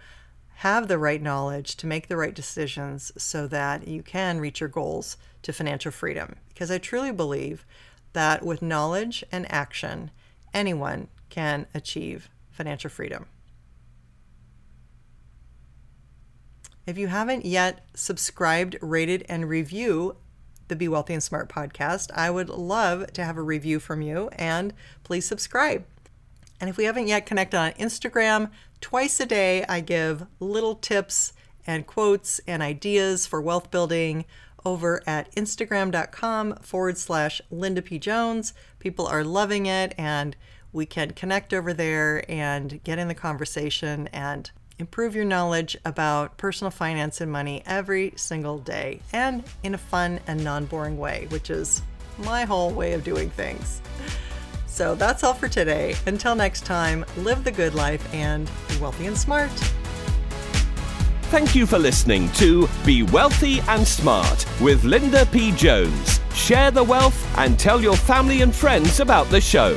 have 0.56 0.86
the 0.86 0.98
right 0.98 1.22
knowledge 1.22 1.76
to 1.76 1.86
make 1.86 2.08
the 2.08 2.16
right 2.16 2.34
decisions 2.34 3.10
so 3.16 3.46
that 3.46 3.88
you 3.88 4.02
can 4.02 4.40
reach 4.40 4.60
your 4.60 4.68
goals 4.68 5.16
to 5.42 5.52
financial 5.52 5.90
freedom. 5.90 6.36
Because 6.48 6.70
I 6.70 6.78
truly 6.78 7.12
believe 7.12 7.64
that 8.12 8.44
with 8.44 8.62
knowledge 8.62 9.24
and 9.32 9.50
action, 9.50 10.10
anyone 10.52 11.08
can 11.34 11.66
achieve 11.74 12.30
financial 12.52 12.88
freedom. 12.88 13.26
If 16.86 16.96
you 16.96 17.08
haven't 17.08 17.44
yet 17.44 17.84
subscribed, 17.94 18.76
rated, 18.80 19.24
and 19.28 19.48
review 19.48 20.16
the 20.68 20.76
Be 20.76 20.86
Wealthy 20.86 21.14
and 21.14 21.22
Smart 21.22 21.48
podcast, 21.48 22.12
I 22.14 22.30
would 22.30 22.48
love 22.48 23.12
to 23.14 23.24
have 23.24 23.36
a 23.36 23.42
review 23.42 23.80
from 23.80 24.00
you 24.00 24.28
and 24.34 24.72
please 25.02 25.26
subscribe. 25.26 25.84
And 26.60 26.70
if 26.70 26.76
we 26.76 26.84
haven't 26.84 27.08
yet 27.08 27.26
connected 27.26 27.58
on 27.58 27.72
Instagram, 27.72 28.50
twice 28.80 29.18
a 29.18 29.26
day 29.26 29.64
I 29.68 29.80
give 29.80 30.26
little 30.38 30.76
tips 30.76 31.32
and 31.66 31.84
quotes 31.86 32.38
and 32.46 32.62
ideas 32.62 33.26
for 33.26 33.40
wealth 33.42 33.72
building 33.72 34.24
over 34.64 35.02
at 35.06 35.34
instagram.com 35.34 36.56
forward 36.62 36.96
slash 36.96 37.40
Linda 37.50 37.82
P. 37.82 37.98
Jones. 37.98 38.54
People 38.78 39.06
are 39.06 39.24
loving 39.24 39.66
it 39.66 39.94
and 39.98 40.36
we 40.74 40.84
can 40.84 41.12
connect 41.12 41.54
over 41.54 41.72
there 41.72 42.28
and 42.28 42.82
get 42.82 42.98
in 42.98 43.08
the 43.08 43.14
conversation 43.14 44.08
and 44.12 44.50
improve 44.78 45.14
your 45.14 45.24
knowledge 45.24 45.76
about 45.84 46.36
personal 46.36 46.70
finance 46.70 47.20
and 47.20 47.30
money 47.30 47.62
every 47.64 48.12
single 48.16 48.58
day 48.58 49.00
and 49.12 49.44
in 49.62 49.72
a 49.72 49.78
fun 49.78 50.18
and 50.26 50.42
non 50.42 50.66
boring 50.66 50.98
way, 50.98 51.26
which 51.30 51.48
is 51.48 51.80
my 52.18 52.44
whole 52.44 52.72
way 52.72 52.92
of 52.92 53.04
doing 53.04 53.30
things. 53.30 53.80
So 54.66 54.96
that's 54.96 55.22
all 55.22 55.34
for 55.34 55.48
today. 55.48 55.94
Until 56.06 56.34
next 56.34 56.66
time, 56.66 57.04
live 57.18 57.44
the 57.44 57.52
good 57.52 57.74
life 57.76 58.12
and 58.12 58.50
be 58.68 58.76
wealthy 58.78 59.06
and 59.06 59.16
smart. 59.16 59.52
Thank 61.30 61.54
you 61.54 61.66
for 61.66 61.78
listening 61.78 62.28
to 62.32 62.68
Be 62.84 63.04
Wealthy 63.04 63.60
and 63.68 63.86
Smart 63.86 64.46
with 64.60 64.82
Linda 64.84 65.26
P. 65.26 65.52
Jones. 65.52 66.20
Share 66.34 66.72
the 66.72 66.82
wealth 66.82 67.38
and 67.38 67.58
tell 67.58 67.80
your 67.80 67.96
family 67.96 68.42
and 68.42 68.54
friends 68.54 68.98
about 68.98 69.28
the 69.30 69.40
show. 69.40 69.76